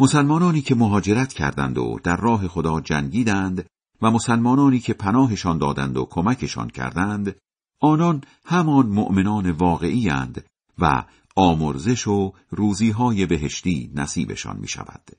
مسلمانانی 0.00 0.60
که 0.60 0.74
مهاجرت 0.74 1.32
کردند 1.32 1.78
و 1.78 1.98
در 2.04 2.16
راه 2.16 2.48
خدا 2.48 2.80
جنگیدند 2.80 3.66
و 4.02 4.10
مسلمانانی 4.10 4.78
که 4.78 4.94
پناهشان 4.94 5.58
دادند 5.58 5.96
و 5.96 6.06
کمکشان 6.10 6.70
کردند 6.70 7.36
آنان 7.80 8.22
همان 8.44 8.86
مؤمنان 8.86 9.50
واقعی 9.50 10.10
اند 10.10 10.44
و 10.78 11.04
آمرزش 11.36 12.06
و 12.06 12.32
روزیهای 12.50 13.26
بهشتی 13.26 13.90
نصیبشان 13.94 14.56
می 14.56 14.68
شود. 14.68 15.10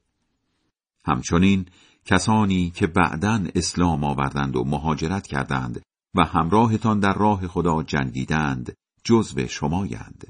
همچنین 1.06 1.66
کسانی 2.06 2.70
که 2.70 2.88
بعدا 2.88 3.44
اسلام 3.56 4.04
آوردند 4.04 4.56
و 4.56 4.64
مهاجرت 4.64 5.28
کردند 5.28 5.82
و 6.16 6.26
همراهتان 6.26 7.00
در 7.00 7.14
راه 7.14 7.48
خدا 7.48 7.84
جنگیدند 7.84 8.74
جزو 9.04 9.48
شمایند. 9.48 10.28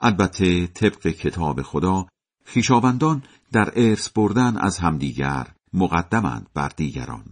البته 0.00 0.66
طبق 0.66 1.06
کتاب 1.06 1.62
خدا 1.62 2.06
خیشاوندان 2.46 3.22
در 3.52 3.72
ارث 3.76 4.08
بردن 4.08 4.56
از 4.56 4.78
همدیگر 4.78 5.46
مقدمند 5.72 6.50
بر 6.54 6.68
دیگران. 6.68 7.24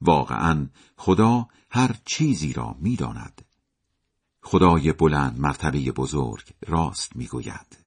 واقعا 0.00 0.66
خدا 0.96 1.48
هر 1.70 1.96
چیزی 2.04 2.52
را 2.52 2.76
می‌داند. 2.80 3.42
خدای 4.42 4.92
بلند 4.92 5.40
مرتبه 5.40 5.92
بزرگ 5.92 6.52
راست 6.66 7.16
می‌گوید. 7.16 7.85